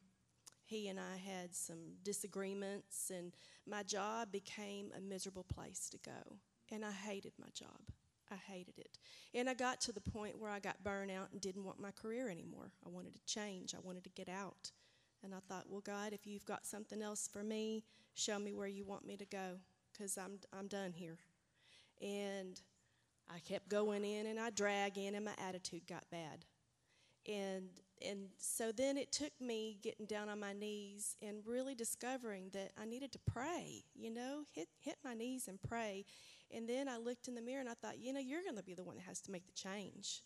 he 0.69 0.87
and 0.87 0.99
I 0.99 1.17
had 1.17 1.55
some 1.55 1.95
disagreements, 2.03 3.11
and 3.15 3.33
my 3.67 3.81
job 3.81 4.31
became 4.31 4.91
a 4.95 5.01
miserable 5.01 5.43
place 5.43 5.89
to 5.89 5.97
go. 5.97 6.37
And 6.71 6.85
I 6.85 6.91
hated 6.91 7.33
my 7.39 7.47
job. 7.55 7.89
I 8.31 8.35
hated 8.35 8.77
it. 8.77 8.99
And 9.33 9.49
I 9.49 9.55
got 9.55 9.81
to 9.81 9.91
the 9.91 9.99
point 9.99 10.39
where 10.39 10.51
I 10.51 10.59
got 10.59 10.83
burnout 10.83 11.31
and 11.31 11.41
didn't 11.41 11.63
want 11.63 11.81
my 11.81 11.89
career 11.89 12.29
anymore. 12.29 12.71
I 12.85 12.89
wanted 12.89 13.15
to 13.15 13.25
change, 13.25 13.73
I 13.73 13.79
wanted 13.81 14.03
to 14.03 14.11
get 14.11 14.29
out. 14.29 14.71
And 15.23 15.33
I 15.33 15.39
thought, 15.47 15.65
well, 15.67 15.81
God, 15.81 16.13
if 16.13 16.27
you've 16.27 16.45
got 16.45 16.67
something 16.67 17.01
else 17.01 17.27
for 17.27 17.43
me, 17.43 17.83
show 18.13 18.37
me 18.37 18.53
where 18.53 18.67
you 18.67 18.85
want 18.85 19.07
me 19.07 19.17
to 19.17 19.25
go, 19.25 19.57
because 19.91 20.19
I'm, 20.19 20.39
I'm 20.57 20.67
done 20.67 20.93
here. 20.93 21.17
And 21.99 22.61
I 23.27 23.39
kept 23.39 23.69
going 23.69 24.05
in 24.05 24.27
and 24.27 24.39
I 24.39 24.51
drag 24.51 24.99
in, 24.99 25.15
and 25.15 25.25
my 25.25 25.33
attitude 25.43 25.87
got 25.87 26.03
bad. 26.11 26.45
And 27.27 27.69
and 28.07 28.29
so 28.37 28.71
then 28.71 28.97
it 28.97 29.11
took 29.11 29.31
me 29.41 29.77
getting 29.81 30.05
down 30.05 30.29
on 30.29 30.39
my 30.39 30.53
knees 30.53 31.17
and 31.21 31.45
really 31.45 31.75
discovering 31.75 32.49
that 32.53 32.71
I 32.79 32.85
needed 32.85 33.11
to 33.13 33.19
pray, 33.19 33.83
you 33.95 34.09
know, 34.09 34.43
hit, 34.53 34.69
hit 34.79 34.97
my 35.03 35.13
knees 35.13 35.47
and 35.47 35.61
pray. 35.61 36.05
And 36.51 36.67
then 36.67 36.87
I 36.87 36.97
looked 36.97 37.27
in 37.27 37.35
the 37.35 37.41
mirror 37.41 37.59
and 37.59 37.69
I 37.69 37.73
thought, 37.73 37.99
you 37.99 38.13
know, 38.13 38.19
you're 38.19 38.43
going 38.43 38.55
to 38.55 38.63
be 38.63 38.73
the 38.73 38.83
one 38.83 38.95
that 38.95 39.05
has 39.05 39.21
to 39.21 39.31
make 39.31 39.45
the 39.45 39.53
change. 39.53 40.21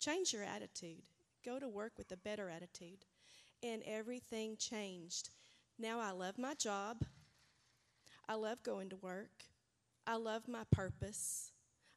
Change 0.00 0.32
your 0.32 0.44
attitude. 0.44 1.02
Go 1.44 1.58
to 1.58 1.68
work 1.68 1.92
with 1.96 2.10
a 2.12 2.16
better 2.16 2.50
attitude. 2.50 3.04
And 3.62 3.82
everything 3.86 4.56
changed. 4.56 5.30
Now 5.78 6.00
I 6.00 6.10
love 6.10 6.38
my 6.38 6.54
job. 6.54 7.04
I 8.28 8.34
love 8.34 8.62
going 8.62 8.90
to 8.90 8.96
work. 8.96 9.44
I 10.06 10.16
love 10.16 10.48
my 10.48 10.64
purpose. 10.70 11.52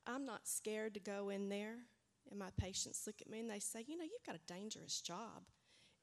I'm 0.05 0.25
not 0.25 0.47
scared 0.47 0.93
to 0.93 0.99
go 0.99 1.29
in 1.29 1.49
there. 1.49 1.79
And 2.29 2.39
my 2.39 2.49
patients 2.57 3.03
look 3.05 3.21
at 3.21 3.29
me 3.29 3.39
and 3.39 3.49
they 3.49 3.59
say, 3.59 3.83
You 3.87 3.97
know, 3.97 4.03
you've 4.03 4.25
got 4.25 4.35
a 4.35 4.53
dangerous 4.53 5.01
job. 5.01 5.43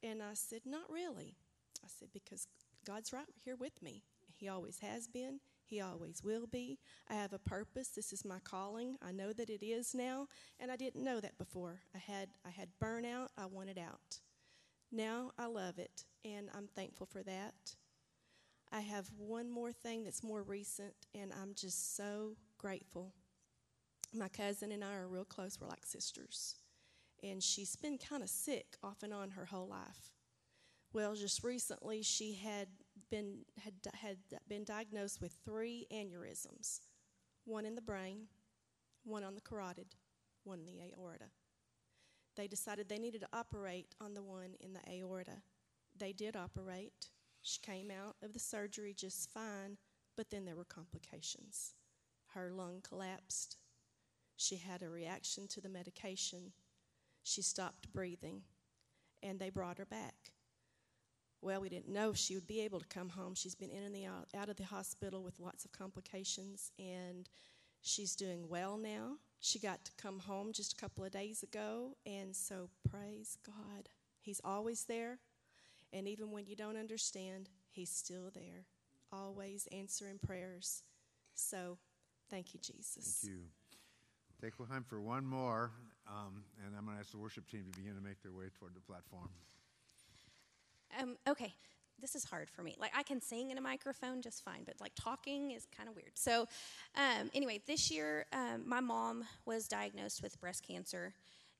And 0.02 0.22
I 0.22 0.34
said, 0.34 0.60
Not 0.64 0.90
really. 0.90 1.36
I 1.84 1.88
said, 1.88 2.08
Because 2.12 2.46
God's 2.84 3.12
right 3.12 3.24
here 3.44 3.56
with 3.56 3.82
me. 3.82 4.02
He 4.36 4.48
always 4.48 4.78
has 4.80 5.06
been. 5.06 5.40
He 5.64 5.80
always 5.80 6.22
will 6.22 6.46
be. 6.46 6.78
I 7.08 7.14
have 7.14 7.32
a 7.32 7.38
purpose. 7.38 7.88
This 7.88 8.12
is 8.12 8.24
my 8.24 8.38
calling. 8.40 8.96
I 9.00 9.12
know 9.12 9.32
that 9.32 9.48
it 9.48 9.64
is 9.64 9.94
now, 9.94 10.28
and 10.60 10.70
I 10.70 10.76
didn't 10.76 11.04
know 11.04 11.20
that 11.20 11.38
before. 11.38 11.80
I 11.94 11.98
had 11.98 12.28
I 12.46 12.50
had 12.50 12.68
burnout. 12.82 13.28
I 13.38 13.46
wanted 13.46 13.78
out. 13.78 14.20
Now 14.92 15.30
I 15.38 15.46
love 15.46 15.78
it, 15.78 16.04
and 16.24 16.50
I'm 16.54 16.68
thankful 16.68 17.06
for 17.06 17.22
that. 17.22 17.54
I 18.70 18.80
have 18.80 19.08
one 19.16 19.48
more 19.50 19.72
thing 19.72 20.04
that's 20.04 20.22
more 20.22 20.42
recent, 20.42 20.94
and 21.14 21.32
I'm 21.32 21.54
just 21.54 21.96
so 21.96 22.36
grateful 22.58 23.12
my 24.14 24.28
cousin 24.28 24.72
and 24.72 24.84
I 24.84 24.94
are 24.94 25.08
real 25.08 25.24
close. 25.24 25.58
We're 25.60 25.68
like 25.68 25.86
sisters. 25.86 26.56
and 27.22 27.42
she's 27.42 27.76
been 27.76 27.98
kind 27.98 28.22
of 28.22 28.28
sick 28.28 28.76
off 28.82 29.02
and 29.02 29.12
on 29.14 29.30
her 29.30 29.46
whole 29.46 29.68
life. 29.68 30.12
Well, 30.92 31.14
just 31.14 31.42
recently 31.42 32.02
she 32.02 32.34
had 32.34 32.68
been 33.10 33.44
had 33.64 33.74
had 33.94 34.18
been 34.48 34.64
diagnosed 34.64 35.20
with 35.20 35.34
three 35.44 35.86
aneurysms, 35.92 36.80
one 37.44 37.64
in 37.66 37.74
the 37.74 37.80
brain, 37.82 38.26
one 39.04 39.24
on 39.24 39.34
the 39.34 39.40
carotid, 39.40 39.94
one 40.44 40.60
in 40.60 40.66
the 40.66 40.92
aorta. 40.96 41.26
They 42.36 42.46
decided 42.48 42.88
they 42.88 42.98
needed 42.98 43.20
to 43.22 43.28
operate 43.32 43.94
on 44.00 44.14
the 44.14 44.22
one 44.22 44.54
in 44.60 44.72
the 44.72 44.80
aorta. 44.92 45.42
They 45.98 46.12
did 46.12 46.36
operate. 46.36 47.10
She 47.42 47.60
came 47.60 47.90
out 47.90 48.16
of 48.22 48.32
the 48.32 48.38
surgery 48.38 48.94
just 48.96 49.30
fine, 49.30 49.78
but 50.16 50.30
then 50.30 50.44
there 50.44 50.56
were 50.56 50.64
complications. 50.64 51.74
Her 52.34 52.50
lung 52.50 52.80
collapsed. 52.82 53.56
She 54.36 54.56
had 54.56 54.82
a 54.82 54.88
reaction 54.88 55.46
to 55.48 55.60
the 55.60 55.68
medication. 55.68 56.52
She 57.22 57.42
stopped 57.42 57.92
breathing, 57.92 58.42
and 59.22 59.38
they 59.38 59.50
brought 59.50 59.78
her 59.78 59.86
back. 59.86 60.14
Well, 61.40 61.60
we 61.60 61.68
didn't 61.68 61.92
know 61.92 62.10
if 62.10 62.16
she 62.16 62.34
would 62.34 62.46
be 62.46 62.62
able 62.62 62.80
to 62.80 62.86
come 62.86 63.10
home. 63.10 63.34
She's 63.34 63.54
been 63.54 63.70
in 63.70 63.82
and 63.82 63.94
the, 63.94 64.06
out 64.06 64.48
of 64.48 64.56
the 64.56 64.64
hospital 64.64 65.22
with 65.22 65.40
lots 65.40 65.64
of 65.64 65.72
complications, 65.72 66.70
and 66.78 67.28
she's 67.82 68.16
doing 68.16 68.48
well 68.48 68.78
now. 68.78 69.16
She 69.40 69.58
got 69.58 69.84
to 69.84 69.92
come 69.98 70.20
home 70.20 70.52
just 70.54 70.72
a 70.72 70.76
couple 70.76 71.04
of 71.04 71.12
days 71.12 71.42
ago, 71.42 71.96
and 72.06 72.34
so 72.34 72.70
praise 72.88 73.36
God. 73.46 73.90
He's 74.22 74.40
always 74.42 74.84
there, 74.84 75.18
and 75.92 76.08
even 76.08 76.30
when 76.30 76.46
you 76.46 76.56
don't 76.56 76.78
understand, 76.78 77.50
He's 77.70 77.90
still 77.90 78.30
there, 78.32 78.64
always 79.12 79.68
answering 79.70 80.18
prayers. 80.24 80.82
So, 81.34 81.76
thank 82.30 82.54
you, 82.54 82.60
Jesus. 82.60 83.18
Thank 83.22 83.34
you. 83.34 83.40
Take 84.44 84.68
time 84.68 84.84
for 84.86 85.00
one 85.00 85.24
more, 85.24 85.70
um, 86.06 86.44
and 86.62 86.76
I'm 86.76 86.84
going 86.84 86.98
to 86.98 87.00
ask 87.00 87.12
the 87.12 87.16
worship 87.16 87.48
team 87.48 87.64
to 87.64 87.80
begin 87.80 87.94
to 87.94 88.02
make 88.02 88.22
their 88.22 88.32
way 88.32 88.44
toward 88.58 88.74
the 88.74 88.80
platform. 88.80 89.30
Um, 91.00 91.16
okay, 91.26 91.54
this 91.98 92.14
is 92.14 92.24
hard 92.24 92.50
for 92.50 92.62
me. 92.62 92.76
Like 92.78 92.90
I 92.94 93.04
can 93.04 93.22
sing 93.22 93.52
in 93.52 93.56
a 93.56 93.62
microphone 93.62 94.20
just 94.20 94.44
fine, 94.44 94.64
but 94.66 94.74
like 94.82 94.92
talking 95.00 95.52
is 95.52 95.66
kind 95.74 95.88
of 95.88 95.96
weird. 95.96 96.10
So, 96.12 96.46
um, 96.94 97.30
anyway, 97.32 97.62
this 97.66 97.90
year 97.90 98.26
um, 98.34 98.68
my 98.68 98.80
mom 98.80 99.24
was 99.46 99.66
diagnosed 99.66 100.22
with 100.22 100.38
breast 100.42 100.62
cancer, 100.62 101.14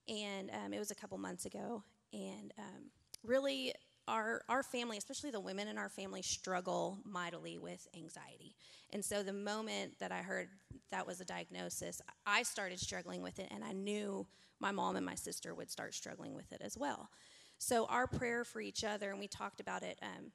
and 0.07 0.51
um, 0.51 0.75
it 0.75 0.79
was 0.79 0.91
a 0.91 0.95
couple 0.95 1.17
months 1.17 1.47
ago. 1.47 1.83
And 2.13 2.53
um, 2.59 2.91
really, 3.23 3.73
our 4.09 4.43
our 4.49 4.63
family, 4.63 4.99
especially 4.99 5.31
the 5.31 5.41
women 5.41 5.69
in 5.69 5.79
our 5.79 5.89
family, 5.89 6.23
struggle 6.23 6.99
mightily 7.05 7.59
with 7.59 7.87
anxiety. 7.97 8.55
And 8.93 9.05
so, 9.05 9.23
the 9.23 9.33
moment 9.33 9.99
that 9.99 10.13
I 10.13 10.19
heard 10.19 10.49
that 10.91 11.07
was 11.07 11.21
a 11.21 11.25
diagnosis, 11.25 12.01
I 12.27 12.43
started 12.43 12.79
struggling 12.79 13.23
with 13.23 13.39
it, 13.39 13.49
and 13.51 13.65
I 13.65 13.73
knew 13.73 14.27
my 14.61 14.71
mom 14.71 14.97
and 14.97 15.05
my 15.05 15.15
sister 15.15 15.55
would 15.55 15.71
start 15.71 15.95
struggling 15.95 16.35
with 16.35 16.53
it 16.53 16.61
as 16.63 16.79
well. 16.79 17.11
So, 17.59 17.87
our 17.87 18.07
prayer 18.07 18.45
for 18.45 18.61
each 18.61 18.85
other, 18.85 19.11
and 19.11 19.19
we 19.19 19.27
talked 19.27 19.61
about 19.61 19.83
it, 19.83 19.99
um, 20.03 20.31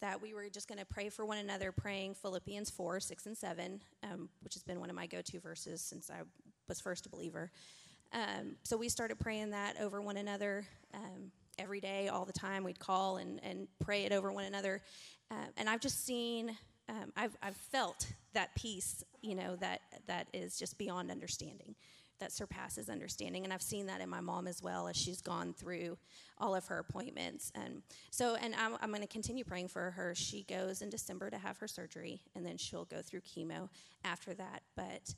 that 0.00 0.20
we 0.20 0.34
were 0.34 0.48
just 0.48 0.66
going 0.66 0.78
to 0.78 0.86
pray 0.86 1.08
for 1.08 1.26
one 1.26 1.38
another, 1.38 1.72
praying 1.72 2.14
Philippians 2.14 2.70
4, 2.70 3.00
6, 3.00 3.26
and 3.26 3.36
7, 3.36 3.80
um, 4.02 4.28
which 4.42 4.54
has 4.54 4.62
been 4.62 4.80
one 4.80 4.90
of 4.90 4.96
my 4.96 5.06
go 5.06 5.20
to 5.20 5.40
verses 5.40 5.82
since 5.82 6.10
I 6.10 6.22
was 6.68 6.80
first 6.80 7.06
a 7.06 7.08
believer. 7.08 7.50
Um, 8.12 8.56
so, 8.64 8.76
we 8.76 8.88
started 8.88 9.18
praying 9.18 9.50
that 9.50 9.80
over 9.80 10.00
one 10.00 10.16
another 10.16 10.66
um, 10.94 11.30
every 11.60 11.80
day, 11.80 12.08
all 12.08 12.24
the 12.24 12.32
time. 12.32 12.64
We'd 12.64 12.78
call 12.78 13.18
and, 13.18 13.40
and 13.44 13.68
pray 13.78 14.04
it 14.04 14.12
over 14.12 14.32
one 14.32 14.44
another. 14.44 14.80
Uh, 15.30 15.46
and 15.56 15.68
I've 15.68 15.80
just 15.80 16.04
seen, 16.04 16.56
um, 16.88 17.12
I've, 17.16 17.36
I've 17.42 17.56
felt 17.56 18.10
that 18.32 18.54
peace, 18.56 19.04
you 19.22 19.34
know, 19.34 19.56
that, 19.56 19.80
that 20.06 20.26
is 20.32 20.58
just 20.58 20.78
beyond 20.78 21.10
understanding 21.10 21.74
that 22.20 22.32
surpasses 22.32 22.88
understanding. 22.88 23.44
And 23.44 23.52
I've 23.52 23.62
seen 23.62 23.86
that 23.86 24.00
in 24.00 24.08
my 24.08 24.20
mom 24.20 24.46
as 24.46 24.62
well 24.62 24.88
as 24.88 24.96
she's 24.96 25.20
gone 25.20 25.54
through 25.54 25.98
all 26.38 26.54
of 26.54 26.66
her 26.66 26.78
appointments. 26.78 27.50
And 27.54 27.82
so, 28.10 28.36
and 28.36 28.54
I'm, 28.54 28.76
I'm 28.80 28.90
going 28.90 29.00
to 29.00 29.08
continue 29.08 29.42
praying 29.42 29.68
for 29.68 29.90
her. 29.90 30.14
She 30.14 30.44
goes 30.44 30.82
in 30.82 30.90
December 30.90 31.30
to 31.30 31.38
have 31.38 31.58
her 31.58 31.66
surgery, 31.66 32.20
and 32.34 32.44
then 32.44 32.58
she'll 32.58 32.84
go 32.84 33.00
through 33.02 33.20
chemo 33.20 33.68
after 34.04 34.34
that. 34.34 34.62
But 34.76 35.14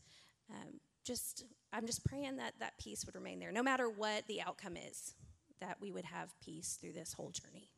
um, 0.50 0.80
just, 1.04 1.44
I'm 1.72 1.86
just 1.86 2.04
praying 2.04 2.36
that 2.36 2.54
that 2.60 2.78
peace 2.78 3.04
would 3.04 3.16
remain 3.16 3.40
there, 3.40 3.52
no 3.52 3.62
matter 3.62 3.88
what 3.90 4.26
the 4.28 4.40
outcome 4.40 4.76
is, 4.76 5.14
that 5.62 5.78
we 5.80 5.90
would 5.90 6.04
have 6.04 6.34
peace 6.44 6.78
through 6.80 6.92
this 6.92 7.14
whole 7.14 7.30
journey. 7.30 7.70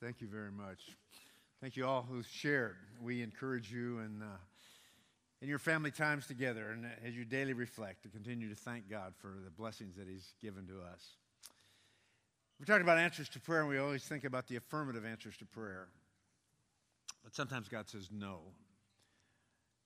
Thank 0.00 0.20
you 0.20 0.28
very 0.28 0.52
much. 0.52 0.78
Thank 1.60 1.76
you 1.76 1.86
all 1.86 2.06
who 2.08 2.22
shared. 2.22 2.76
We 3.02 3.22
encourage 3.22 3.72
you 3.72 3.98
and. 3.98 4.22
Uh, 4.22 4.26
in 5.44 5.50
your 5.50 5.58
family 5.58 5.90
times 5.90 6.26
together 6.26 6.70
and 6.70 6.86
as 7.06 7.14
you 7.14 7.22
daily 7.22 7.52
reflect 7.52 8.02
to 8.02 8.08
continue 8.08 8.48
to 8.48 8.54
thank 8.54 8.88
God 8.88 9.12
for 9.20 9.34
the 9.44 9.50
blessings 9.50 9.94
that 9.96 10.08
He's 10.08 10.32
given 10.40 10.66
to 10.68 10.80
us. 10.80 11.18
We're 12.58 12.64
talking 12.64 12.82
about 12.82 12.96
answers 12.96 13.28
to 13.30 13.40
prayer, 13.40 13.60
and 13.60 13.68
we 13.68 13.76
always 13.76 14.04
think 14.04 14.24
about 14.24 14.48
the 14.48 14.56
affirmative 14.56 15.04
answers 15.04 15.36
to 15.36 15.44
prayer. 15.44 15.88
But 17.22 17.34
sometimes 17.34 17.68
God 17.68 17.90
says 17.90 18.08
no. 18.10 18.38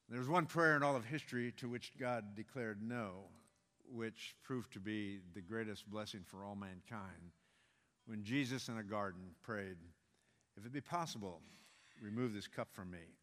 There 0.09 0.21
was 0.21 0.29
one 0.29 0.47
prayer 0.47 0.77
in 0.77 0.85
all 0.85 0.95
of 0.95 1.05
history 1.05 1.53
to 1.57 1.69
which 1.69 1.91
God 1.99 2.37
declared 2.37 2.81
no, 2.81 3.25
which 3.93 4.35
proved 4.43 4.73
to 4.73 4.81
be 4.81 5.21
the 5.35 5.41
greatest 5.41 5.91
blessing 5.91 6.23
for 6.25 6.45
all 6.45 6.57
mankind. 6.57 7.33
When 8.07 8.25
Jesus 8.25 8.69
in 8.69 8.79
a 8.79 8.83
garden 8.83 9.23
prayed, 9.43 9.77
If 10.57 10.67
it 10.67 10.73
be 10.73 10.81
possible, 10.81 11.41
remove 12.01 12.35
this 12.35 12.49
cup 12.49 12.69
from 12.73 12.91
me. 12.91 13.15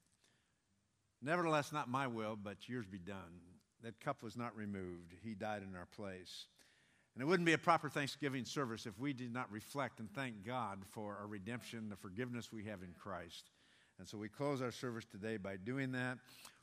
Nevertheless, 1.22 1.72
not 1.72 1.90
my 1.90 2.08
will, 2.08 2.38
but 2.42 2.70
yours 2.70 2.86
be 2.86 3.00
done. 3.00 3.42
That 3.84 4.00
cup 4.00 4.24
was 4.24 4.38
not 4.38 4.56
removed. 4.56 5.14
He 5.24 5.34
died 5.34 5.64
in 5.64 5.76
our 5.76 5.88
place. 5.96 6.48
And 7.16 7.22
it 7.22 7.26
wouldn't 7.26 7.46
be 7.46 7.54
a 7.54 7.58
proper 7.58 7.90
Thanksgiving 7.90 8.46
service 8.46 8.86
if 8.86 9.00
we 9.00 9.14
did 9.14 9.34
not 9.34 9.52
reflect 9.52 10.00
and 10.00 10.12
thank 10.12 10.46
God 10.46 10.80
for 10.92 11.18
our 11.20 11.28
redemption, 11.28 11.90
the 11.90 11.96
forgiveness 11.96 12.52
we 12.52 12.66
have 12.66 12.84
in 12.84 12.94
Christ. 12.94 13.52
And 14.00 14.08
so 14.08 14.18
we 14.18 14.28
close 14.28 14.62
our 14.62 14.72
service 14.72 15.06
today 15.06 15.38
by 15.38 15.56
doing 15.56 15.94
that. 15.94 16.18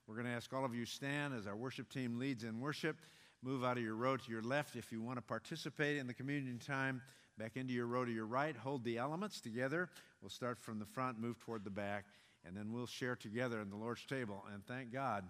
We're 0.07 0.17
going 0.17 0.27
to 0.27 0.33
ask 0.33 0.53
all 0.53 0.65
of 0.65 0.75
you 0.75 0.85
stand 0.85 1.33
as 1.35 1.47
our 1.47 1.57
worship 1.57 1.88
team 1.88 2.19
leads 2.19 2.45
in 2.45 2.61
worship. 2.61 2.99
Move 3.42 3.64
out 3.64 3.76
of 3.76 3.83
your 3.83 3.96
row 3.96 4.16
to 4.16 4.31
your 4.31 4.42
left 4.42 4.76
if 4.76 4.92
you 4.92 5.02
want 5.02 5.18
to 5.18 5.22
participate 5.22 5.96
in 5.96 6.07
the 6.07 6.14
communion 6.14 6.59
time. 6.59 7.02
Back 7.38 7.57
into 7.57 7.72
your 7.72 7.87
row 7.87 8.05
to 8.05 8.12
your 8.12 8.26
right. 8.26 8.57
Hold 8.57 8.85
the 8.85 8.98
elements 8.98 9.40
together. 9.40 9.88
We'll 10.20 10.31
start 10.31 10.61
from 10.61 10.78
the 10.78 10.85
front, 10.85 11.18
move 11.18 11.38
toward 11.40 11.64
the 11.64 11.70
back 11.70 12.05
and 12.44 12.57
then 12.57 12.72
we'll 12.72 12.87
share 12.87 13.16
together 13.16 13.61
in 13.61 13.70
the 13.70 13.76
Lord's 13.76 14.05
table 14.05 14.44
and 14.52 14.64
thank 14.66 14.92
God 14.92 15.24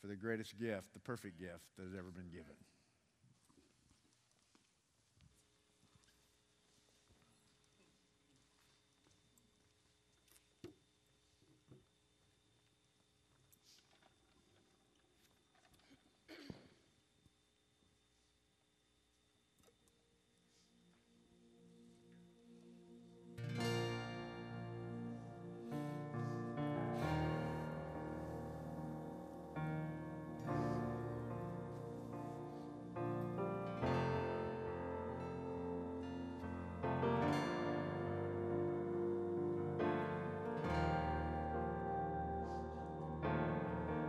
for 0.00 0.06
the 0.06 0.16
greatest 0.16 0.58
gift, 0.58 0.92
the 0.92 1.00
perfect 1.00 1.38
gift 1.38 1.64
that 1.76 1.84
has 1.84 1.94
ever 1.94 2.10
been 2.10 2.30
given. 2.30 2.54